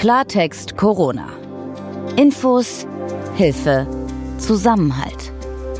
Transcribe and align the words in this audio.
Klartext 0.00 0.78
Corona. 0.78 1.28
Infos, 2.16 2.86
Hilfe, 3.34 3.86
Zusammenhalt. 4.38 5.30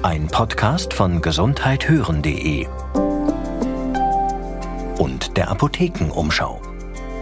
Ein 0.03 0.27
Podcast 0.27 0.93
von 0.93 1.23
gesundheithören.de 1.23 2.67
und 4.98 5.38
der 5.38 5.51
Apothekenumschau. 5.51 6.61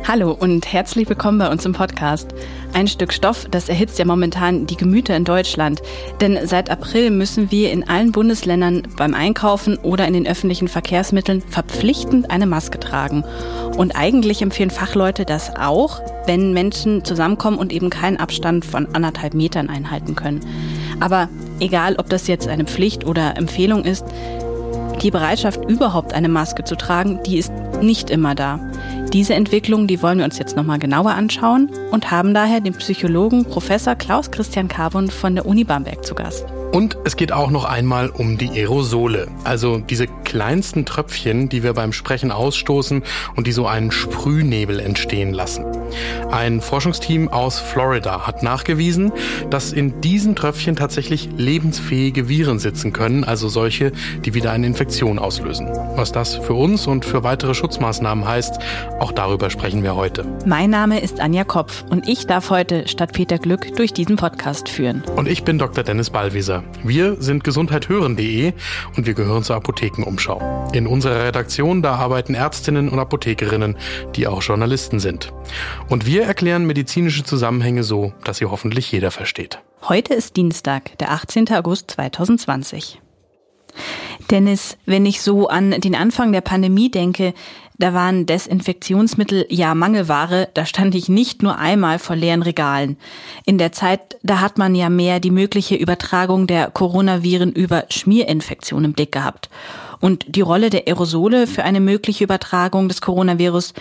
Hallo 0.08 0.32
und 0.32 0.72
herzlich 0.72 1.08
willkommen 1.08 1.38
bei 1.38 1.48
uns 1.48 1.64
im 1.64 1.72
Podcast. 1.72 2.34
Ein 2.74 2.86
Stück 2.86 3.12
Stoff, 3.12 3.46
das 3.50 3.68
erhitzt 3.68 3.98
ja 3.98 4.04
momentan 4.04 4.66
die 4.66 4.76
Gemüter 4.76 5.16
in 5.16 5.24
Deutschland. 5.24 5.82
Denn 6.20 6.38
seit 6.44 6.70
April 6.70 7.10
müssen 7.10 7.50
wir 7.50 7.72
in 7.72 7.88
allen 7.88 8.12
Bundesländern 8.12 8.82
beim 8.96 9.14
Einkaufen 9.14 9.78
oder 9.78 10.06
in 10.06 10.12
den 10.12 10.26
öffentlichen 10.26 10.68
Verkehrsmitteln 10.68 11.42
verpflichtend 11.42 12.30
eine 12.30 12.46
Maske 12.46 12.78
tragen. 12.78 13.24
Und 13.76 13.96
eigentlich 13.96 14.42
empfehlen 14.42 14.70
Fachleute 14.70 15.24
das 15.24 15.56
auch, 15.56 16.00
wenn 16.26 16.52
Menschen 16.52 17.04
zusammenkommen 17.04 17.58
und 17.58 17.72
eben 17.72 17.90
keinen 17.90 18.18
Abstand 18.18 18.64
von 18.64 18.86
anderthalb 18.94 19.34
Metern 19.34 19.68
einhalten 19.68 20.14
können. 20.14 20.40
Aber 21.00 21.28
egal, 21.60 21.96
ob 21.96 22.08
das 22.08 22.26
jetzt 22.26 22.48
eine 22.48 22.64
Pflicht 22.64 23.06
oder 23.06 23.36
Empfehlung 23.36 23.84
ist, 23.84 24.04
die 25.02 25.10
Bereitschaft, 25.10 25.64
überhaupt 25.68 26.12
eine 26.12 26.28
Maske 26.28 26.64
zu 26.64 26.76
tragen, 26.76 27.20
die 27.24 27.38
ist 27.38 27.52
nicht 27.80 28.10
immer 28.10 28.34
da. 28.34 28.60
Diese 29.12 29.34
Entwicklung, 29.34 29.86
die 29.86 30.02
wollen 30.02 30.18
wir 30.18 30.26
uns 30.26 30.38
jetzt 30.38 30.54
nochmal 30.54 30.78
genauer 30.78 31.12
anschauen 31.12 31.70
und 31.90 32.10
haben 32.10 32.34
daher 32.34 32.60
den 32.60 32.74
Psychologen 32.74 33.46
Professor 33.46 33.94
Klaus 33.94 34.30
Christian 34.30 34.68
Carbon 34.68 35.10
von 35.10 35.34
der 35.34 35.46
Uni 35.46 35.64
Bamberg 35.64 36.04
zu 36.04 36.14
Gast. 36.14 36.44
Und 36.72 36.98
es 37.04 37.16
geht 37.16 37.32
auch 37.32 37.50
noch 37.50 37.64
einmal 37.64 38.10
um 38.10 38.36
die 38.36 38.50
Aerosole, 38.50 39.28
also 39.44 39.78
diese 39.78 40.06
kleinsten 40.24 40.84
Tröpfchen, 40.84 41.48
die 41.48 41.62
wir 41.62 41.72
beim 41.72 41.94
Sprechen 41.94 42.30
ausstoßen 42.30 43.02
und 43.34 43.46
die 43.46 43.52
so 43.52 43.66
einen 43.66 43.90
Sprühnebel 43.90 44.78
entstehen 44.78 45.32
lassen. 45.32 45.64
Ein 46.30 46.60
Forschungsteam 46.60 47.28
aus 47.28 47.58
Florida 47.58 48.26
hat 48.26 48.42
nachgewiesen, 48.42 49.12
dass 49.50 49.72
in 49.72 50.00
diesen 50.00 50.36
Tröpfchen 50.36 50.76
tatsächlich 50.76 51.28
lebensfähige 51.36 52.28
Viren 52.28 52.58
sitzen 52.58 52.92
können, 52.92 53.24
also 53.24 53.48
solche, 53.48 53.92
die 54.24 54.34
wieder 54.34 54.52
eine 54.52 54.66
Infektion 54.66 55.18
auslösen. 55.18 55.68
Was 55.96 56.12
das 56.12 56.36
für 56.36 56.54
uns 56.54 56.86
und 56.86 57.04
für 57.04 57.22
weitere 57.22 57.54
Schutzmaßnahmen 57.54 58.26
heißt, 58.26 58.58
auch 59.00 59.12
darüber 59.12 59.50
sprechen 59.50 59.82
wir 59.82 59.96
heute. 59.96 60.24
Mein 60.46 60.70
Name 60.70 61.00
ist 61.00 61.20
Anja 61.20 61.44
Kopf 61.44 61.84
und 61.90 62.08
ich 62.08 62.26
darf 62.26 62.50
heute 62.50 62.86
statt 62.88 63.12
Peter 63.12 63.38
Glück 63.38 63.76
durch 63.76 63.92
diesen 63.92 64.16
Podcast 64.16 64.68
führen. 64.68 65.02
Und 65.16 65.28
ich 65.28 65.44
bin 65.44 65.58
Dr. 65.58 65.84
Dennis 65.84 66.10
Ballwieser. 66.10 66.62
Wir 66.84 67.16
sind 67.20 67.44
gesundheithören.de 67.44 68.52
und 68.96 69.06
wir 69.06 69.14
gehören 69.14 69.42
zur 69.42 69.56
Apothekenumschau. 69.56 70.68
In 70.72 70.86
unserer 70.86 71.24
Redaktion, 71.24 71.82
da 71.82 71.94
arbeiten 71.94 72.34
Ärztinnen 72.34 72.88
und 72.88 72.98
Apothekerinnen, 72.98 73.76
die 74.16 74.26
auch 74.26 74.42
Journalisten 74.42 75.00
sind. 75.00 75.32
Und 75.88 76.06
wir 76.06 76.24
erklären 76.24 76.66
medizinische 76.66 77.24
Zusammenhänge 77.24 77.82
so, 77.82 78.12
dass 78.24 78.38
sie 78.38 78.46
hoffentlich 78.46 78.90
jeder 78.92 79.10
versteht. 79.10 79.60
Heute 79.82 80.14
ist 80.14 80.36
Dienstag, 80.36 80.98
der 80.98 81.12
18. 81.12 81.50
August 81.52 81.90
2020. 81.92 83.00
Dennis, 84.30 84.76
wenn 84.84 85.06
ich 85.06 85.22
so 85.22 85.48
an 85.48 85.70
den 85.70 85.94
Anfang 85.94 86.32
der 86.32 86.40
Pandemie 86.40 86.90
denke, 86.90 87.32
da 87.78 87.94
waren 87.94 88.26
Desinfektionsmittel 88.26 89.46
ja 89.50 89.74
Mangelware, 89.74 90.48
da 90.52 90.66
stand 90.66 90.96
ich 90.96 91.08
nicht 91.08 91.44
nur 91.44 91.58
einmal 91.58 92.00
vor 92.00 92.16
leeren 92.16 92.42
Regalen. 92.42 92.96
In 93.46 93.56
der 93.56 93.70
Zeit, 93.70 94.18
da 94.24 94.40
hat 94.40 94.58
man 94.58 94.74
ja 94.74 94.90
mehr 94.90 95.20
die 95.20 95.30
mögliche 95.30 95.76
Übertragung 95.76 96.48
der 96.48 96.70
Coronaviren 96.72 97.52
über 97.52 97.84
Schmierinfektionen 97.88 98.86
im 98.86 98.92
Blick 98.94 99.12
gehabt. 99.12 99.48
Und 100.00 100.24
die 100.28 100.40
Rolle 100.40 100.70
der 100.70 100.88
Aerosole 100.88 101.46
für 101.46 101.62
eine 101.62 101.80
mögliche 101.80 102.24
Übertragung 102.24 102.88
des 102.88 103.00
Coronavirus, 103.00 103.74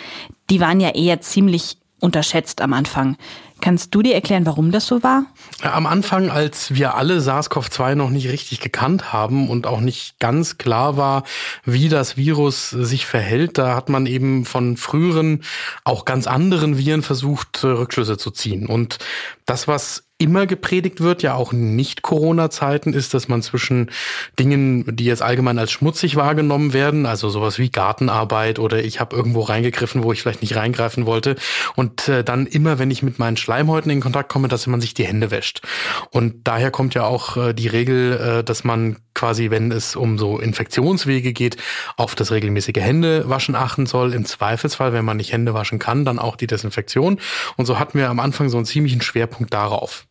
die 0.52 0.60
waren 0.60 0.80
ja 0.80 0.90
eher 0.90 1.22
ziemlich 1.22 1.78
unterschätzt 2.00 2.62
am 2.62 2.74
Anfang. 2.74 3.18
Kannst 3.60 3.96
du 3.96 4.04
dir 4.04 4.14
erklären, 4.14 4.46
warum 4.46 4.72
das 4.72 4.86
so 4.86 5.02
war? 5.02 5.26
Am 5.64 5.88
Anfang, 5.88 6.30
als 6.30 6.76
wir 6.76 6.96
alle 6.96 7.20
SARS-CoV-2 7.20 7.96
noch 7.96 8.12
nicht 8.12 8.30
richtig 8.30 8.60
gekannt 8.60 9.14
haben 9.14 9.50
und 9.50 9.66
auch 9.66 9.80
nicht 9.80 10.20
ganz 10.20 10.60
klar 10.60 10.96
war, 10.96 11.24
wie 11.66 11.90
das 11.90 12.18
Virus 12.18 12.70
sich 12.70 13.08
verhält, 13.08 13.58
da 13.58 13.76
hat 13.76 13.90
man 13.90 14.06
eben 14.06 14.46
von 14.46 14.78
früheren, 14.78 15.44
auch 15.84 16.06
ganz 16.06 16.28
anderen 16.28 16.78
Viren 16.78 17.02
versucht, 17.02 17.64
Rückschlüsse 17.64 18.18
zu 18.18 18.30
ziehen. 18.30 18.68
Und 18.68 19.00
das, 19.46 19.68
was 19.68 20.07
immer 20.20 20.48
gepredigt 20.48 21.00
wird, 21.00 21.22
ja 21.22 21.36
auch 21.36 21.54
nicht 21.54 22.02
Corona-Zeiten, 22.02 22.94
ist, 22.94 23.14
dass 23.14 23.28
man 23.28 23.44
zwischen 23.44 23.92
Dingen, 24.40 24.96
die 24.96 25.06
jetzt 25.06 25.22
allgemein 25.22 25.60
als 25.60 25.72
schmutzig 25.72 26.16
wahrgenommen 26.16 26.74
werden, 26.74 27.06
also 27.06 27.30
sowas 27.30 27.60
wie 27.60 27.70
Gartenarbeit 27.70 28.58
oder 28.58 28.84
ich 28.84 29.00
habe 29.00 29.16
irgendwo 29.16 29.42
reingegriffen, 29.42 30.04
wo 30.04 30.12
ich 30.12 30.22
vielleicht 30.22 30.42
nicht 30.42 30.56
reingreifen 30.56 31.06
wollte, 31.06 31.36
und 31.76 32.08
äh, 32.10 32.24
dann 32.24 32.48
immer, 32.48 32.80
wenn 32.80 32.90
ich 32.90 33.04
mit 33.04 33.20
meinen 33.20 33.38
Schleimhäuten 33.38 33.92
in 33.92 34.02
Kontakt 34.02 34.30
komme, 34.30 34.48
dass 34.48 34.66
man 34.66 34.82
sich 34.82 34.96
die 34.96 35.06
Hände 35.06 35.30
wäscht. 35.30 35.62
Und 36.10 36.48
daher 36.48 36.72
kommt 36.72 36.96
ja 36.96 37.04
auch 37.04 37.38
äh, 37.38 37.54
die 37.54 37.68
Regel, 37.68 38.40
äh, 38.40 38.44
dass 38.44 38.64
man 38.64 38.98
quasi, 39.14 39.52
wenn 39.52 39.72
es 39.72 39.96
um 39.96 40.18
so 40.18 40.40
Infektionswege 40.40 41.34
geht, 41.34 41.58
auf 41.96 42.16
das 42.16 42.32
regelmäßige 42.32 42.78
Händewaschen 42.78 43.56
achten 43.56 43.86
soll. 43.86 44.14
Im 44.14 44.26
Zweifelsfall, 44.26 44.94
wenn 44.94 45.06
man 45.06 45.18
nicht 45.18 45.32
Hände 45.32 45.54
waschen 45.54 45.80
kann, 45.80 46.06
dann 46.06 46.20
auch 46.20 46.36
die 46.36 46.48
Desinfektion. 46.48 47.20
Und 47.56 47.66
so 47.66 47.80
hatten 47.80 47.98
wir 47.98 48.10
am 48.10 48.20
Anfang 48.20 48.50
so 48.50 48.58
einen 48.58 48.66
ziemlichen 48.66 49.02
Schwerpunkt 49.02 49.54
darauf. 49.54 50.07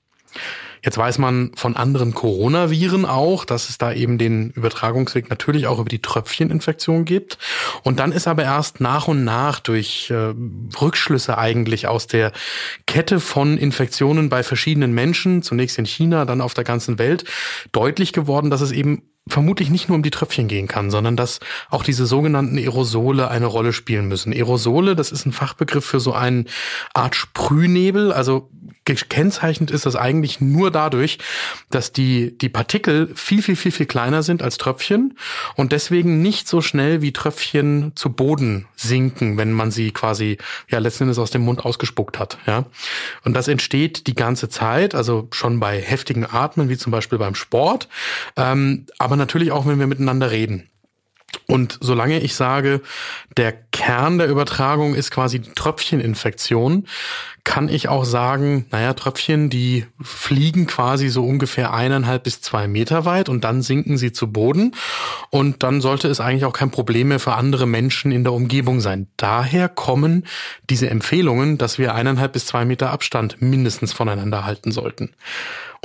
Jetzt 0.87 0.99
weiß 0.99 1.19
man 1.19 1.51
von 1.57 1.75
anderen 1.75 2.15
Coronaviren 2.15 3.07
auch, 3.07 3.45
dass 3.45 3.69
es 3.69 3.77
da 3.77 3.93
eben 3.93 4.19
den 4.19 4.51
Übertragungsweg 4.51 5.29
natürlich 5.31 5.67
auch 5.67 5.81
über 5.81 5.89
die 5.89 6.01
Tröpfcheninfektion 6.01 7.05
gibt. 7.05 7.39
Und 7.83 7.99
dann 7.99 8.13
ist 8.13 8.29
aber 8.29 8.45
erst 8.45 8.81
nach 8.81 9.09
und 9.09 9.25
nach 9.25 9.59
durch 9.59 10.11
äh, 10.11 10.33
Rückschlüsse 10.81 11.39
eigentlich 11.39 11.89
aus 11.89 12.07
der 12.07 12.31
Kette 12.87 13.19
von 13.19 13.59
Infektionen 13.59 14.29
bei 14.29 14.45
verschiedenen 14.45 14.93
Menschen, 14.93 15.43
zunächst 15.43 15.77
in 15.79 15.87
China, 15.87 16.25
dann 16.25 16.41
auf 16.41 16.55
der 16.55 16.65
ganzen 16.65 17.01
Welt, 17.01 17.25
deutlich 17.73 18.13
geworden, 18.13 18.51
dass 18.51 18.61
es 18.61 18.71
eben 18.71 19.03
vermutlich 19.29 19.71
nicht 19.71 19.89
nur 19.89 19.97
um 19.97 20.05
die 20.05 20.11
Tröpfchen 20.11 20.47
gehen 20.47 20.69
kann, 20.69 20.91
sondern 20.93 21.17
dass 21.17 21.41
auch 21.69 21.83
diese 21.83 22.07
sogenannten 22.07 22.59
Aerosole 22.59 23.29
eine 23.29 23.47
Rolle 23.47 23.73
spielen 23.73 24.07
müssen. 24.07 24.33
Aerosole, 24.33 24.95
das 24.95 25.11
ist 25.11 25.27
ein 25.27 25.33
Fachbegriff 25.33 25.85
für 25.85 25.99
so 25.99 26.13
eine 26.13 26.45
Art 26.95 27.17
Sprühnebel. 27.17 28.13
Also 28.13 28.51
gekennzeichnet 28.87 29.71
ist 29.71 29.85
das 29.85 29.97
eigentlich 29.97 30.41
nur 30.41 30.71
dadurch, 30.71 31.19
dass 31.71 31.93
die, 31.93 32.39
die 32.39 32.49
Partikel 32.49 33.11
viel, 33.15 33.43
viel, 33.43 33.57
viel, 33.57 33.73
viel 33.73 33.87
kleiner 33.87 34.23
sind 34.23 34.43
als 34.43 34.57
Tröpfchen 34.57 35.19
und 35.57 35.73
deswegen 35.73 36.23
nicht 36.23 36.49
so 36.49 36.63
schnell 36.63 37.03
wie 37.03 37.13
Tröpfchen 37.13 37.93
zu 37.97 38.11
Boden 38.11 38.67
sinken, 38.77 39.37
wenn 39.37 39.53
man 39.53 39.71
sie 39.71 39.91
quasi, 39.91 40.39
ja, 40.71 40.79
letzten 40.79 41.05
Endes 41.05 41.19
aus 41.19 41.31
dem 41.31 41.43
Mund 41.43 41.65
ausgespuckt 41.65 42.19
hat, 42.19 42.39
ja. 42.47 42.65
Und 43.25 43.35
das 43.35 43.49
entsteht 43.49 44.07
die 44.07 44.15
ganze 44.15 44.49
Zeit, 44.49 44.95
also 44.95 45.29
schon 45.33 45.61
bei 45.61 45.81
heftigen 45.81 46.25
Atmen, 46.25 46.69
wie 46.69 46.79
zum 46.79 46.93
Beispiel 46.93 47.19
beim 47.19 47.35
Sport, 47.35 47.89
ähm, 48.37 48.87
aber 48.99 49.17
natürlich 49.17 49.51
auch, 49.51 49.67
wenn 49.67 49.79
wir 49.79 49.87
miteinander 49.87 50.31
reden. 50.31 50.71
Und 51.49 51.79
solange 51.81 52.21
ich 52.21 52.35
sage, 52.35 52.81
der 53.37 53.53
Kern 53.53 54.19
der 54.19 54.29
Übertragung 54.29 54.95
ist 54.95 55.11
quasi 55.11 55.41
die 55.41 55.53
Tröpfcheninfektion, 55.53 56.87
kann 57.47 57.69
ich 57.69 57.89
auch 57.89 58.05
sagen, 58.05 58.67
naja, 58.73 58.93
Tröpfchen, 58.93 59.49
die 59.49 59.87
fliegen 60.03 60.67
quasi 60.67 61.09
so 61.09 61.25
ungefähr 61.25 61.73
eineinhalb 61.73 62.25
bis 62.25 62.41
zwei 62.41 62.67
Meter 62.67 63.05
weit 63.05 63.29
und 63.29 63.45
dann 63.45 63.63
sinken 63.63 63.97
sie 63.97 64.11
zu 64.11 64.33
Boden. 64.33 64.75
Und 65.31 65.63
dann 65.63 65.81
sollte 65.81 66.09
es 66.09 66.21
eigentlich 66.21 66.45
auch 66.45 66.53
kein 66.53 66.73
Problem 66.73 67.09
mehr 67.09 67.21
für 67.21 67.35
andere 67.35 67.67
Menschen 67.67 68.11
in 68.11 68.25
der 68.25 68.33
Umgebung 68.33 68.81
sein. 68.81 69.07
Daher 69.17 69.69
kommen 69.69 70.27
diese 70.69 70.91
Empfehlungen, 70.91 71.57
dass 71.57 71.79
wir 71.79 71.95
eineinhalb 71.95 72.33
bis 72.33 72.47
zwei 72.47 72.65
Meter 72.65 72.91
Abstand 72.91 73.41
mindestens 73.41 73.93
voneinander 73.93 74.45
halten 74.45 74.73
sollten. 74.73 75.15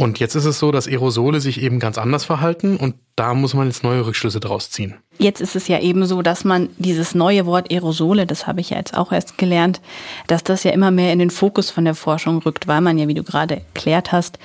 Und 0.01 0.19
jetzt 0.19 0.33
ist 0.33 0.45
es 0.45 0.57
so, 0.57 0.71
dass 0.71 0.87
Aerosole 0.87 1.39
sich 1.41 1.61
eben 1.61 1.79
ganz 1.79 1.99
anders 1.99 2.25
verhalten 2.25 2.75
und 2.77 2.95
da 3.15 3.35
muss 3.35 3.53
man 3.53 3.67
jetzt 3.67 3.83
neue 3.83 4.05
Rückschlüsse 4.05 4.39
draus 4.39 4.71
ziehen. 4.71 4.95
Jetzt 5.19 5.41
ist 5.41 5.55
es 5.55 5.67
ja 5.67 5.79
eben 5.79 6.07
so, 6.07 6.23
dass 6.23 6.43
man 6.43 6.69
dieses 6.77 7.13
neue 7.13 7.45
Wort 7.45 7.71
Aerosole, 7.71 8.25
das 8.25 8.47
habe 8.47 8.61
ich 8.61 8.71
ja 8.71 8.77
jetzt 8.77 8.97
auch 8.97 9.11
erst 9.11 9.37
gelernt, 9.37 9.81
dass 10.25 10.43
das 10.43 10.63
ja 10.63 10.71
immer 10.71 10.89
mehr 10.89 11.13
in 11.13 11.19
den 11.19 11.29
Fokus 11.29 11.50
von 11.59 11.85
der 11.85 11.95
Forschung 11.95 12.39
rückt, 12.39 12.67
weil 12.67 12.81
man 12.81 12.97
ja, 12.97 13.07
wie 13.07 13.13
du 13.13 13.23
gerade 13.23 13.55
erklärt 13.55 14.11
hast, 14.11 14.39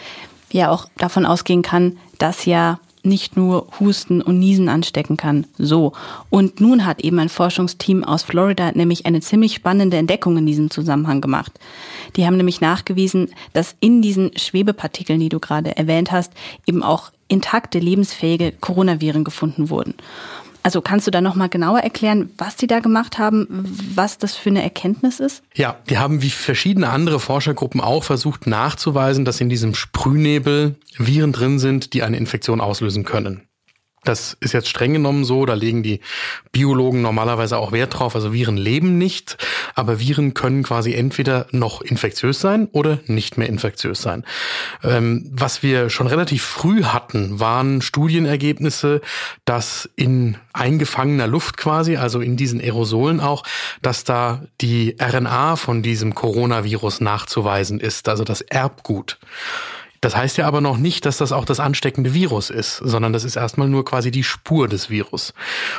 ja 0.52 0.70
auch 0.70 0.86
davon 0.96 1.26
ausgehen 1.26 1.62
kann, 1.62 1.98
dass 2.18 2.44
ja 2.44 2.78
nicht 3.06 3.36
nur 3.36 3.68
Husten 3.78 4.20
und 4.20 4.38
Niesen 4.38 4.68
anstecken 4.68 5.16
kann. 5.16 5.46
So. 5.56 5.92
Und 6.28 6.60
nun 6.60 6.84
hat 6.84 7.00
eben 7.00 7.18
ein 7.18 7.28
Forschungsteam 7.28 8.04
aus 8.04 8.22
Florida 8.22 8.72
nämlich 8.72 9.06
eine 9.06 9.20
ziemlich 9.20 9.54
spannende 9.54 9.96
Entdeckung 9.96 10.36
in 10.36 10.46
diesem 10.46 10.70
Zusammenhang 10.70 11.20
gemacht. 11.20 11.52
Die 12.16 12.26
haben 12.26 12.36
nämlich 12.36 12.60
nachgewiesen, 12.60 13.30
dass 13.52 13.76
in 13.80 14.02
diesen 14.02 14.36
Schwebepartikeln, 14.36 15.20
die 15.20 15.28
du 15.28 15.38
gerade 15.38 15.76
erwähnt 15.76 16.10
hast, 16.12 16.32
eben 16.66 16.82
auch 16.82 17.12
intakte, 17.28 17.78
lebensfähige 17.78 18.52
Coronaviren 18.52 19.24
gefunden 19.24 19.70
wurden. 19.70 19.94
Also 20.66 20.80
kannst 20.80 21.06
du 21.06 21.12
da 21.12 21.20
nochmal 21.20 21.48
genauer 21.48 21.78
erklären, 21.78 22.30
was 22.38 22.56
die 22.56 22.66
da 22.66 22.80
gemacht 22.80 23.18
haben, 23.18 23.46
was 23.94 24.18
das 24.18 24.34
für 24.34 24.50
eine 24.50 24.64
Erkenntnis 24.64 25.20
ist? 25.20 25.44
Ja, 25.54 25.76
die 25.88 25.96
haben 25.96 26.22
wie 26.22 26.30
verschiedene 26.30 26.88
andere 26.88 27.20
Forschergruppen 27.20 27.80
auch 27.80 28.02
versucht 28.02 28.48
nachzuweisen, 28.48 29.24
dass 29.24 29.40
in 29.40 29.48
diesem 29.48 29.76
Sprühnebel 29.76 30.74
Viren 30.98 31.30
drin 31.30 31.60
sind, 31.60 31.92
die 31.92 32.02
eine 32.02 32.16
Infektion 32.16 32.60
auslösen 32.60 33.04
können. 33.04 33.45
Das 34.06 34.36
ist 34.40 34.52
jetzt 34.52 34.68
streng 34.68 34.92
genommen 34.92 35.24
so, 35.24 35.44
da 35.46 35.54
legen 35.54 35.82
die 35.82 36.00
Biologen 36.52 37.02
normalerweise 37.02 37.58
auch 37.58 37.72
Wert 37.72 37.98
drauf. 37.98 38.14
Also 38.14 38.32
Viren 38.32 38.56
leben 38.56 38.98
nicht, 38.98 39.36
aber 39.74 39.98
Viren 39.98 40.32
können 40.32 40.62
quasi 40.62 40.94
entweder 40.94 41.46
noch 41.50 41.82
infektiös 41.82 42.40
sein 42.40 42.68
oder 42.72 43.00
nicht 43.06 43.36
mehr 43.36 43.48
infektiös 43.48 44.00
sein. 44.00 44.24
Ähm, 44.82 45.28
was 45.32 45.62
wir 45.62 45.90
schon 45.90 46.06
relativ 46.06 46.44
früh 46.44 46.84
hatten, 46.84 47.40
waren 47.40 47.82
Studienergebnisse, 47.82 49.00
dass 49.44 49.88
in 49.96 50.36
eingefangener 50.52 51.26
Luft 51.26 51.56
quasi, 51.56 51.96
also 51.96 52.20
in 52.20 52.36
diesen 52.36 52.60
Aerosolen 52.60 53.20
auch, 53.20 53.42
dass 53.82 54.04
da 54.04 54.42
die 54.60 54.96
RNA 55.00 55.56
von 55.56 55.82
diesem 55.82 56.14
Coronavirus 56.14 57.00
nachzuweisen 57.00 57.80
ist, 57.80 58.08
also 58.08 58.22
das 58.24 58.40
Erbgut. 58.40 59.18
Das 60.00 60.16
heißt 60.16 60.36
ja 60.36 60.46
aber 60.46 60.60
noch 60.60 60.76
nicht, 60.76 61.06
dass 61.06 61.18
das 61.18 61.32
auch 61.32 61.44
das 61.44 61.60
ansteckende 61.60 62.14
Virus 62.14 62.50
ist, 62.50 62.76
sondern 62.76 63.12
das 63.12 63.24
ist 63.24 63.36
erstmal 63.36 63.68
nur 63.68 63.84
quasi 63.84 64.10
die 64.10 64.24
Spur 64.24 64.68
des 64.68 64.90
Virus. 64.90 65.34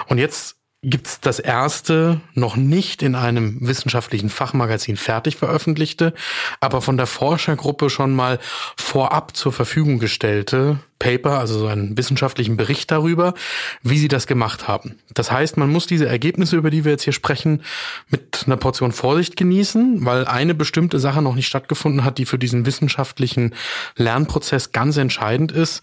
Und 0.07 0.17
jetzt 0.17 0.56
gibt's 0.83 1.19
das 1.19 1.39
erste 1.39 2.21
noch 2.33 2.55
nicht 2.55 3.01
in 3.01 3.15
einem 3.15 3.57
wissenschaftlichen 3.61 4.29
Fachmagazin 4.29 4.95
fertig 4.95 5.35
veröffentlichte, 5.35 6.13
aber 6.59 6.81
von 6.81 6.97
der 6.97 7.07
Forschergruppe 7.07 7.89
schon 7.89 8.13
mal 8.15 8.39
vorab 8.75 9.35
zur 9.35 9.51
Verfügung 9.51 9.97
gestellte 9.97 10.79
Paper, 10.99 11.39
also 11.39 11.59
so 11.59 11.67
einen 11.67 11.97
wissenschaftlichen 11.97 12.57
Bericht 12.57 12.91
darüber, 12.91 13.33
wie 13.81 13.97
sie 13.97 14.07
das 14.07 14.27
gemacht 14.27 14.67
haben. 14.67 14.99
Das 15.13 15.31
heißt, 15.31 15.57
man 15.57 15.69
muss 15.69 15.87
diese 15.87 16.07
Ergebnisse, 16.07 16.55
über 16.55 16.69
die 16.69 16.85
wir 16.85 16.91
jetzt 16.91 17.03
hier 17.03 17.13
sprechen, 17.13 17.63
mit 18.09 18.43
einer 18.45 18.57
Portion 18.57 18.91
Vorsicht 18.91 19.35
genießen, 19.35 20.05
weil 20.05 20.25
eine 20.25 20.53
bestimmte 20.53 20.99
Sache 20.99 21.21
noch 21.21 21.35
nicht 21.35 21.47
stattgefunden 21.47 22.03
hat, 22.03 22.17
die 22.17 22.25
für 22.25 22.39
diesen 22.39 22.65
wissenschaftlichen 22.65 23.53
Lernprozess 23.95 24.71
ganz 24.71 24.97
entscheidend 24.97 25.51
ist. 25.51 25.81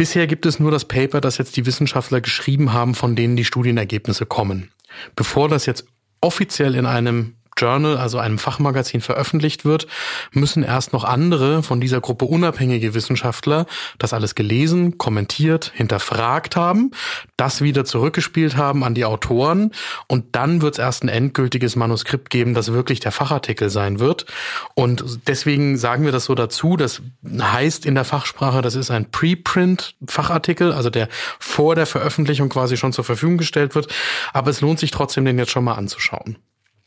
Bisher 0.00 0.26
gibt 0.26 0.46
es 0.46 0.58
nur 0.58 0.70
das 0.70 0.86
Paper, 0.86 1.20
das 1.20 1.36
jetzt 1.36 1.58
die 1.58 1.66
Wissenschaftler 1.66 2.22
geschrieben 2.22 2.72
haben, 2.72 2.94
von 2.94 3.16
denen 3.16 3.36
die 3.36 3.44
Studienergebnisse 3.44 4.24
kommen. 4.24 4.70
Bevor 5.14 5.50
das 5.50 5.66
jetzt 5.66 5.84
offiziell 6.22 6.74
in 6.74 6.86
einem 6.86 7.34
Journal, 7.60 7.96
also 7.96 8.18
einem 8.18 8.38
Fachmagazin, 8.38 9.00
veröffentlicht 9.00 9.64
wird, 9.64 9.86
müssen 10.32 10.62
erst 10.62 10.92
noch 10.92 11.04
andere 11.04 11.62
von 11.62 11.80
dieser 11.80 12.00
Gruppe 12.00 12.24
unabhängige 12.24 12.94
Wissenschaftler 12.94 13.66
das 13.98 14.12
alles 14.12 14.34
gelesen, 14.34 14.98
kommentiert, 14.98 15.72
hinterfragt 15.74 16.56
haben, 16.56 16.92
das 17.36 17.60
wieder 17.60 17.84
zurückgespielt 17.84 18.56
haben 18.56 18.84
an 18.84 18.94
die 18.94 19.04
Autoren 19.04 19.72
und 20.06 20.24
dann 20.32 20.62
wird 20.62 20.74
es 20.74 20.78
erst 20.78 21.04
ein 21.04 21.08
endgültiges 21.08 21.76
Manuskript 21.76 22.30
geben, 22.30 22.54
das 22.54 22.72
wirklich 22.72 23.00
der 23.00 23.12
Fachartikel 23.12 23.70
sein 23.70 24.00
wird. 24.00 24.26
Und 24.74 25.04
deswegen 25.26 25.76
sagen 25.76 26.04
wir 26.04 26.12
das 26.12 26.24
so 26.24 26.34
dazu, 26.34 26.76
das 26.76 27.02
heißt 27.26 27.86
in 27.86 27.94
der 27.94 28.04
Fachsprache, 28.04 28.62
das 28.62 28.74
ist 28.74 28.90
ein 28.90 29.10
Preprint-Fachartikel, 29.10 30.72
also 30.72 30.90
der 30.90 31.08
vor 31.38 31.74
der 31.74 31.86
Veröffentlichung 31.86 32.48
quasi 32.48 32.76
schon 32.76 32.92
zur 32.92 33.04
Verfügung 33.04 33.38
gestellt 33.38 33.74
wird. 33.74 33.88
Aber 34.32 34.50
es 34.50 34.60
lohnt 34.60 34.78
sich 34.78 34.90
trotzdem, 34.90 35.24
den 35.24 35.38
jetzt 35.38 35.50
schon 35.50 35.64
mal 35.64 35.74
anzuschauen. 35.74 36.36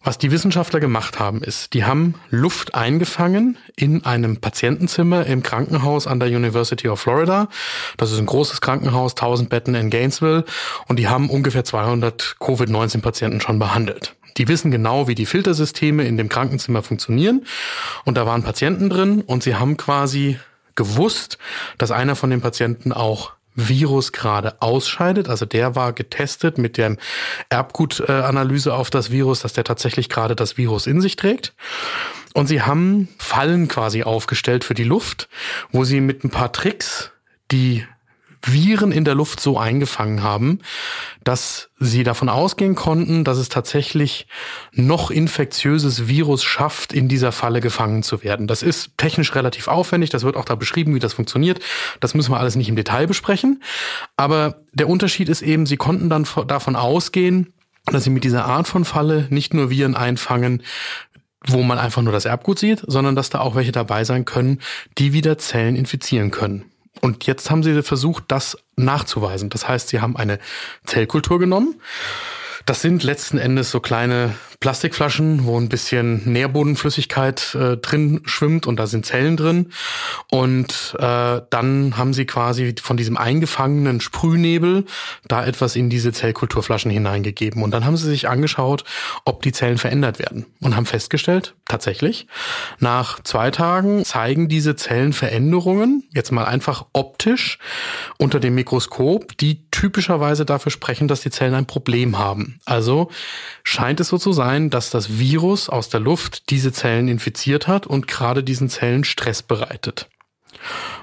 Was 0.05 0.17
die 0.17 0.31
Wissenschaftler 0.31 0.81
gemacht 0.81 1.17
haben, 1.19 1.41
ist, 1.41 1.73
die 1.73 1.85
haben 1.85 2.15
Luft 2.29 2.75
eingefangen 2.75 3.57
in 3.77 4.05
einem 4.05 4.37
Patientenzimmer 4.37 5.25
im 5.25 5.43
Krankenhaus 5.43 6.07
an 6.07 6.19
der 6.19 6.27
University 6.27 6.89
of 6.89 6.99
Florida. 6.99 7.47
Das 7.95 8.11
ist 8.11 8.19
ein 8.19 8.25
großes 8.25 8.59
Krankenhaus, 8.59 9.13
1000 9.13 9.49
Betten 9.49 9.75
in 9.75 9.89
Gainesville 9.89 10.43
und 10.89 10.99
die 10.99 11.07
haben 11.07 11.29
ungefähr 11.29 11.63
200 11.63 12.35
Covid-19-Patienten 12.41 13.39
schon 13.39 13.59
behandelt. 13.59 14.15
Die 14.35 14.49
wissen 14.49 14.71
genau, 14.71 15.07
wie 15.07 15.15
die 15.15 15.25
Filtersysteme 15.25 16.03
in 16.03 16.17
dem 16.17 16.27
Krankenzimmer 16.27 16.83
funktionieren 16.83 17.45
und 18.03 18.17
da 18.17 18.25
waren 18.25 18.43
Patienten 18.43 18.89
drin 18.89 19.21
und 19.21 19.43
sie 19.43 19.55
haben 19.55 19.77
quasi 19.77 20.37
gewusst, 20.75 21.37
dass 21.77 21.91
einer 21.91 22.17
von 22.17 22.29
den 22.29 22.41
Patienten 22.41 22.91
auch 22.91 23.31
Virus 23.55 24.11
gerade 24.11 24.61
ausscheidet. 24.61 25.29
Also 25.29 25.45
der 25.45 25.75
war 25.75 25.93
getestet 25.93 26.57
mit 26.57 26.77
der 26.77 26.97
Erbgutanalyse 27.49 28.73
auf 28.73 28.89
das 28.89 29.11
Virus, 29.11 29.41
dass 29.41 29.53
der 29.53 29.63
tatsächlich 29.63 30.09
gerade 30.09 30.35
das 30.35 30.57
Virus 30.57 30.87
in 30.87 31.01
sich 31.01 31.15
trägt. 31.15 31.53
Und 32.33 32.47
sie 32.47 32.63
haben 32.63 33.09
Fallen 33.17 33.67
quasi 33.67 34.03
aufgestellt 34.03 34.63
für 34.63 34.73
die 34.73 34.83
Luft, 34.83 35.29
wo 35.71 35.83
sie 35.83 36.01
mit 36.01 36.23
ein 36.23 36.31
paar 36.31 36.51
Tricks 36.51 37.11
die 37.51 37.85
Viren 38.45 38.91
in 38.91 39.05
der 39.05 39.15
Luft 39.15 39.39
so 39.39 39.57
eingefangen 39.57 40.21
haben, 40.21 40.59
dass 41.23 41.69
sie 41.79 42.03
davon 42.03 42.29
ausgehen 42.29 42.75
konnten, 42.75 43.23
dass 43.23 43.37
es 43.37 43.49
tatsächlich 43.49 44.27
noch 44.73 45.11
infektiöses 45.11 46.07
Virus 46.07 46.43
schafft, 46.43 46.91
in 46.91 47.07
dieser 47.07 47.31
Falle 47.31 47.61
gefangen 47.61 48.03
zu 48.03 48.23
werden. 48.23 48.47
Das 48.47 48.61
ist 48.61 48.97
technisch 48.97 49.33
relativ 49.35 49.67
aufwendig, 49.67 50.09
das 50.09 50.23
wird 50.23 50.35
auch 50.35 50.45
da 50.45 50.55
beschrieben, 50.55 50.93
wie 50.93 50.99
das 50.99 51.13
funktioniert. 51.13 51.59
Das 51.99 52.13
müssen 52.13 52.31
wir 52.31 52.39
alles 52.39 52.55
nicht 52.55 52.69
im 52.69 52.75
Detail 52.75 53.07
besprechen. 53.07 53.63
Aber 54.17 54.57
der 54.73 54.89
Unterschied 54.89 55.29
ist 55.29 55.41
eben, 55.41 55.65
sie 55.65 55.77
konnten 55.77 56.09
dann 56.09 56.27
davon 56.47 56.75
ausgehen, 56.75 57.53
dass 57.85 58.03
sie 58.03 58.09
mit 58.09 58.23
dieser 58.23 58.45
Art 58.45 58.67
von 58.67 58.85
Falle 58.85 59.27
nicht 59.29 59.53
nur 59.53 59.69
Viren 59.69 59.95
einfangen, 59.95 60.63
wo 61.45 61.63
man 61.63 61.77
einfach 61.77 62.01
nur 62.01 62.13
das 62.13 62.25
Erbgut 62.25 62.59
sieht, 62.59 62.83
sondern 62.87 63.15
dass 63.15 63.29
da 63.29 63.39
auch 63.39 63.55
welche 63.55 63.71
dabei 63.71 64.03
sein 64.03 64.25
können, 64.25 64.59
die 64.97 65.13
wieder 65.13 65.37
Zellen 65.37 65.75
infizieren 65.75 66.31
können. 66.31 66.65
Und 67.01 67.25
jetzt 67.25 67.49
haben 67.49 67.63
sie 67.63 67.81
versucht, 67.83 68.25
das 68.27 68.57
nachzuweisen. 68.75 69.49
Das 69.49 69.67
heißt, 69.67 69.89
sie 69.89 69.99
haben 69.99 70.15
eine 70.15 70.39
Zellkultur 70.85 71.39
genommen. 71.39 71.81
Das 72.65 72.81
sind 72.81 73.03
letzten 73.03 73.37
Endes 73.37 73.71
so 73.71 73.79
kleine 73.79 74.35
Plastikflaschen, 74.63 75.43
wo 75.43 75.59
ein 75.59 75.67
bisschen 75.67 76.21
Nährbodenflüssigkeit 76.23 77.53
äh, 77.53 77.75
drin 77.75 78.21
schwimmt 78.23 78.65
und 78.65 78.77
da 78.77 78.87
sind 78.87 79.05
Zellen 79.05 79.35
drin. 79.35 79.73
Und 80.31 80.95
äh, 80.99 81.41
dann 81.49 81.97
haben 81.97 82.13
sie 82.13 82.25
quasi 82.25 82.73
von 82.81 82.95
diesem 82.95 83.17
eingefangenen 83.17 83.99
Sprühnebel 83.99 84.85
da 85.27 85.45
etwas 85.45 85.75
in 85.75 85.89
diese 85.89 86.13
Zellkulturflaschen 86.13 86.89
hineingegeben. 86.91 87.61
Und 87.61 87.71
dann 87.71 87.83
haben 87.83 87.97
sie 87.97 88.07
sich 88.07 88.29
angeschaut, 88.29 88.85
ob 89.25 89.41
die 89.41 89.51
Zellen 89.51 89.77
verändert 89.77 90.17
werden 90.19 90.45
und 90.61 90.77
haben 90.77 90.85
festgestellt, 90.85 91.55
tatsächlich, 91.65 92.27
nach 92.79 93.21
zwei 93.21 93.51
Tagen 93.51 94.05
zeigen 94.05 94.47
diese 94.47 94.77
Zellen 94.77 95.11
Veränderungen, 95.11 96.07
jetzt 96.13 96.31
mal 96.31 96.45
einfach 96.45 96.85
optisch 96.93 97.57
unter 98.17 98.39
dem 98.39 98.55
Mikroskop, 98.55 99.37
die 99.37 99.69
typischerweise 99.71 100.45
dafür 100.45 100.71
sprechen, 100.71 101.09
dass 101.09 101.19
die 101.19 101.31
Zellen 101.31 101.53
ein 101.53 101.65
Problem 101.65 102.17
haben. 102.17 102.61
Also 102.63 103.09
scheint 103.63 103.99
es 103.99 104.07
so 104.07 104.17
zu 104.17 104.31
sein, 104.31 104.52
sein, 104.53 104.69
dass 104.69 104.91
das 104.91 105.17
Virus 105.17 105.67
aus 105.67 105.89
der 105.89 105.99
Luft 105.99 106.49
diese 106.51 106.71
Zellen 106.71 107.07
infiziert 107.07 107.67
hat 107.67 107.87
und 107.87 108.07
gerade 108.07 108.43
diesen 108.43 108.69
Zellen 108.69 109.03
Stress 109.03 109.41
bereitet. 109.41 110.09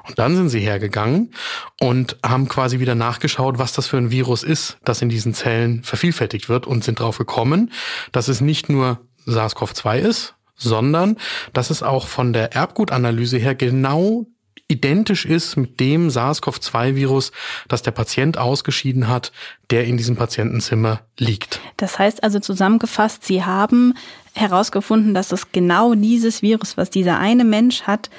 Und 0.06 0.18
dann 0.18 0.36
sind 0.36 0.48
sie 0.48 0.60
hergegangen 0.60 1.34
und 1.80 2.16
haben 2.24 2.48
quasi 2.48 2.78
wieder 2.78 2.94
nachgeschaut, 2.94 3.58
was 3.58 3.72
das 3.72 3.88
für 3.88 3.98
ein 3.98 4.12
Virus 4.12 4.44
ist, 4.44 4.78
das 4.84 5.02
in 5.02 5.08
diesen 5.08 5.34
Zellen 5.34 5.82
vervielfältigt 5.82 6.48
wird 6.48 6.66
und 6.66 6.84
sind 6.84 7.00
darauf 7.00 7.18
gekommen, 7.18 7.72
dass 8.12 8.28
es 8.28 8.40
nicht 8.40 8.68
nur 8.68 9.00
SARS-CoV-2 9.26 9.98
ist, 9.98 10.34
sondern 10.54 11.16
dass 11.52 11.70
es 11.70 11.82
auch 11.82 12.06
von 12.06 12.32
der 12.32 12.54
Erbgutanalyse 12.54 13.38
her 13.38 13.54
genau 13.56 14.26
identisch 14.70 15.26
ist 15.26 15.56
mit 15.56 15.80
dem 15.80 16.10
SARS-CoV-2-Virus, 16.10 17.32
das 17.68 17.82
der 17.82 17.90
Patient 17.90 18.38
ausgeschieden 18.38 19.08
hat, 19.08 19.32
der 19.70 19.84
in 19.84 19.96
diesem 19.96 20.16
Patientenzimmer 20.16 21.00
liegt. 21.18 21.60
Das 21.76 21.98
heißt 21.98 22.22
also 22.22 22.40
zusammengefasst, 22.40 23.24
Sie 23.24 23.44
haben 23.44 23.94
herausgefunden, 24.34 25.14
dass 25.14 25.32
es 25.32 25.52
genau 25.52 25.94
dieses 25.94 26.42
Virus, 26.42 26.76
was 26.76 26.90
dieser 26.90 27.18
eine 27.18 27.44
Mensch 27.44 27.82
hat, 27.82 28.10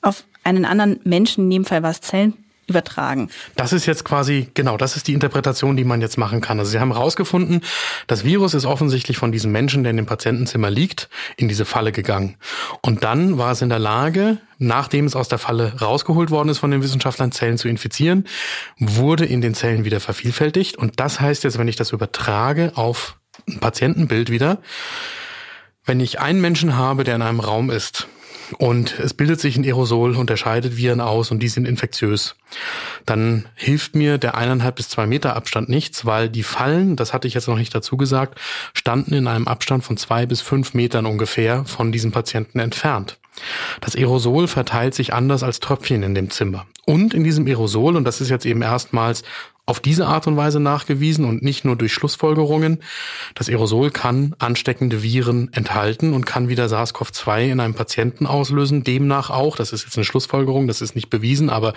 auf 0.00 0.24
einen 0.42 0.64
anderen 0.64 1.00
Menschen, 1.04 1.44
in 1.44 1.50
dem 1.50 1.64
Fall 1.64 1.82
was 1.82 2.00
Zellen, 2.00 2.43
übertragen. 2.66 3.30
Das 3.56 3.72
ist 3.72 3.86
jetzt 3.86 4.04
quasi, 4.04 4.48
genau, 4.54 4.76
das 4.76 4.96
ist 4.96 5.08
die 5.08 5.12
Interpretation, 5.12 5.76
die 5.76 5.84
man 5.84 6.00
jetzt 6.00 6.18
machen 6.18 6.40
kann. 6.40 6.58
Also 6.58 6.70
Sie 6.70 6.80
haben 6.80 6.92
herausgefunden, 6.92 7.60
das 8.06 8.24
Virus 8.24 8.54
ist 8.54 8.66
offensichtlich 8.66 9.16
von 9.16 9.32
diesem 9.32 9.52
Menschen, 9.52 9.82
der 9.82 9.90
in 9.90 9.96
dem 9.96 10.06
Patientenzimmer 10.06 10.70
liegt, 10.70 11.08
in 11.36 11.48
diese 11.48 11.64
Falle 11.64 11.92
gegangen. 11.92 12.36
Und 12.82 13.04
dann 13.04 13.38
war 13.38 13.52
es 13.52 13.62
in 13.62 13.68
der 13.68 13.78
Lage, 13.78 14.38
nachdem 14.58 15.04
es 15.04 15.16
aus 15.16 15.28
der 15.28 15.38
Falle 15.38 15.80
rausgeholt 15.80 16.30
worden 16.30 16.48
ist 16.48 16.58
von 16.58 16.70
den 16.70 16.82
Wissenschaftlern, 16.82 17.32
Zellen 17.32 17.58
zu 17.58 17.68
infizieren, 17.68 18.26
wurde 18.78 19.24
in 19.24 19.40
den 19.40 19.54
Zellen 19.54 19.84
wieder 19.84 20.00
vervielfältigt. 20.00 20.76
Und 20.76 21.00
das 21.00 21.20
heißt 21.20 21.44
jetzt, 21.44 21.58
wenn 21.58 21.68
ich 21.68 21.76
das 21.76 21.92
übertrage 21.92 22.72
auf 22.74 23.18
ein 23.48 23.60
Patientenbild 23.60 24.30
wieder, 24.30 24.58
wenn 25.84 26.00
ich 26.00 26.20
einen 26.20 26.40
Menschen 26.40 26.76
habe, 26.76 27.04
der 27.04 27.16
in 27.16 27.22
einem 27.22 27.40
Raum 27.40 27.70
ist, 27.70 28.08
und 28.58 28.98
es 28.98 29.14
bildet 29.14 29.40
sich 29.40 29.56
ein 29.56 29.64
Aerosol, 29.64 30.16
unterscheidet 30.16 30.76
Viren 30.76 31.00
aus 31.00 31.30
und 31.30 31.40
die 31.40 31.48
sind 31.48 31.66
infektiös. 31.66 32.36
Dann 33.06 33.46
hilft 33.54 33.94
mir 33.94 34.18
der 34.18 34.36
eineinhalb 34.36 34.76
bis 34.76 34.88
zwei 34.88 35.06
Meter 35.06 35.36
Abstand 35.36 35.68
nichts, 35.68 36.04
weil 36.04 36.28
die 36.28 36.42
Fallen, 36.42 36.96
das 36.96 37.12
hatte 37.12 37.28
ich 37.28 37.34
jetzt 37.34 37.48
noch 37.48 37.58
nicht 37.58 37.74
dazu 37.74 37.96
gesagt, 37.96 38.38
standen 38.74 39.14
in 39.14 39.26
einem 39.26 39.48
Abstand 39.48 39.84
von 39.84 39.96
zwei 39.96 40.26
bis 40.26 40.40
fünf 40.40 40.74
Metern 40.74 41.06
ungefähr 41.06 41.64
von 41.64 41.92
diesem 41.92 42.12
Patienten 42.12 42.58
entfernt. 42.58 43.18
Das 43.80 43.96
Aerosol 43.96 44.46
verteilt 44.46 44.94
sich 44.94 45.12
anders 45.12 45.42
als 45.42 45.60
Tröpfchen 45.60 46.02
in 46.02 46.14
dem 46.14 46.30
Zimmer. 46.30 46.66
Und 46.86 47.14
in 47.14 47.24
diesem 47.24 47.46
Aerosol, 47.46 47.96
und 47.96 48.04
das 48.04 48.20
ist 48.20 48.30
jetzt 48.30 48.46
eben 48.46 48.62
erstmals 48.62 49.24
auf 49.66 49.80
diese 49.80 50.06
Art 50.06 50.26
und 50.26 50.36
Weise 50.36 50.60
nachgewiesen 50.60 51.24
und 51.24 51.42
nicht 51.42 51.64
nur 51.64 51.76
durch 51.76 51.92
Schlussfolgerungen. 51.92 52.82
Das 53.34 53.48
Aerosol 53.48 53.90
kann 53.90 54.34
ansteckende 54.38 55.02
Viren 55.02 55.52
enthalten 55.52 56.12
und 56.12 56.26
kann 56.26 56.48
wieder 56.48 56.66
SARS-CoV-2 56.66 57.50
in 57.50 57.60
einem 57.60 57.74
Patienten 57.74 58.26
auslösen. 58.26 58.84
Demnach 58.84 59.30
auch, 59.30 59.56
das 59.56 59.72
ist 59.72 59.84
jetzt 59.84 59.96
eine 59.96 60.04
Schlussfolgerung, 60.04 60.68
das 60.68 60.82
ist 60.82 60.94
nicht 60.94 61.08
bewiesen, 61.08 61.48
aber 61.48 61.72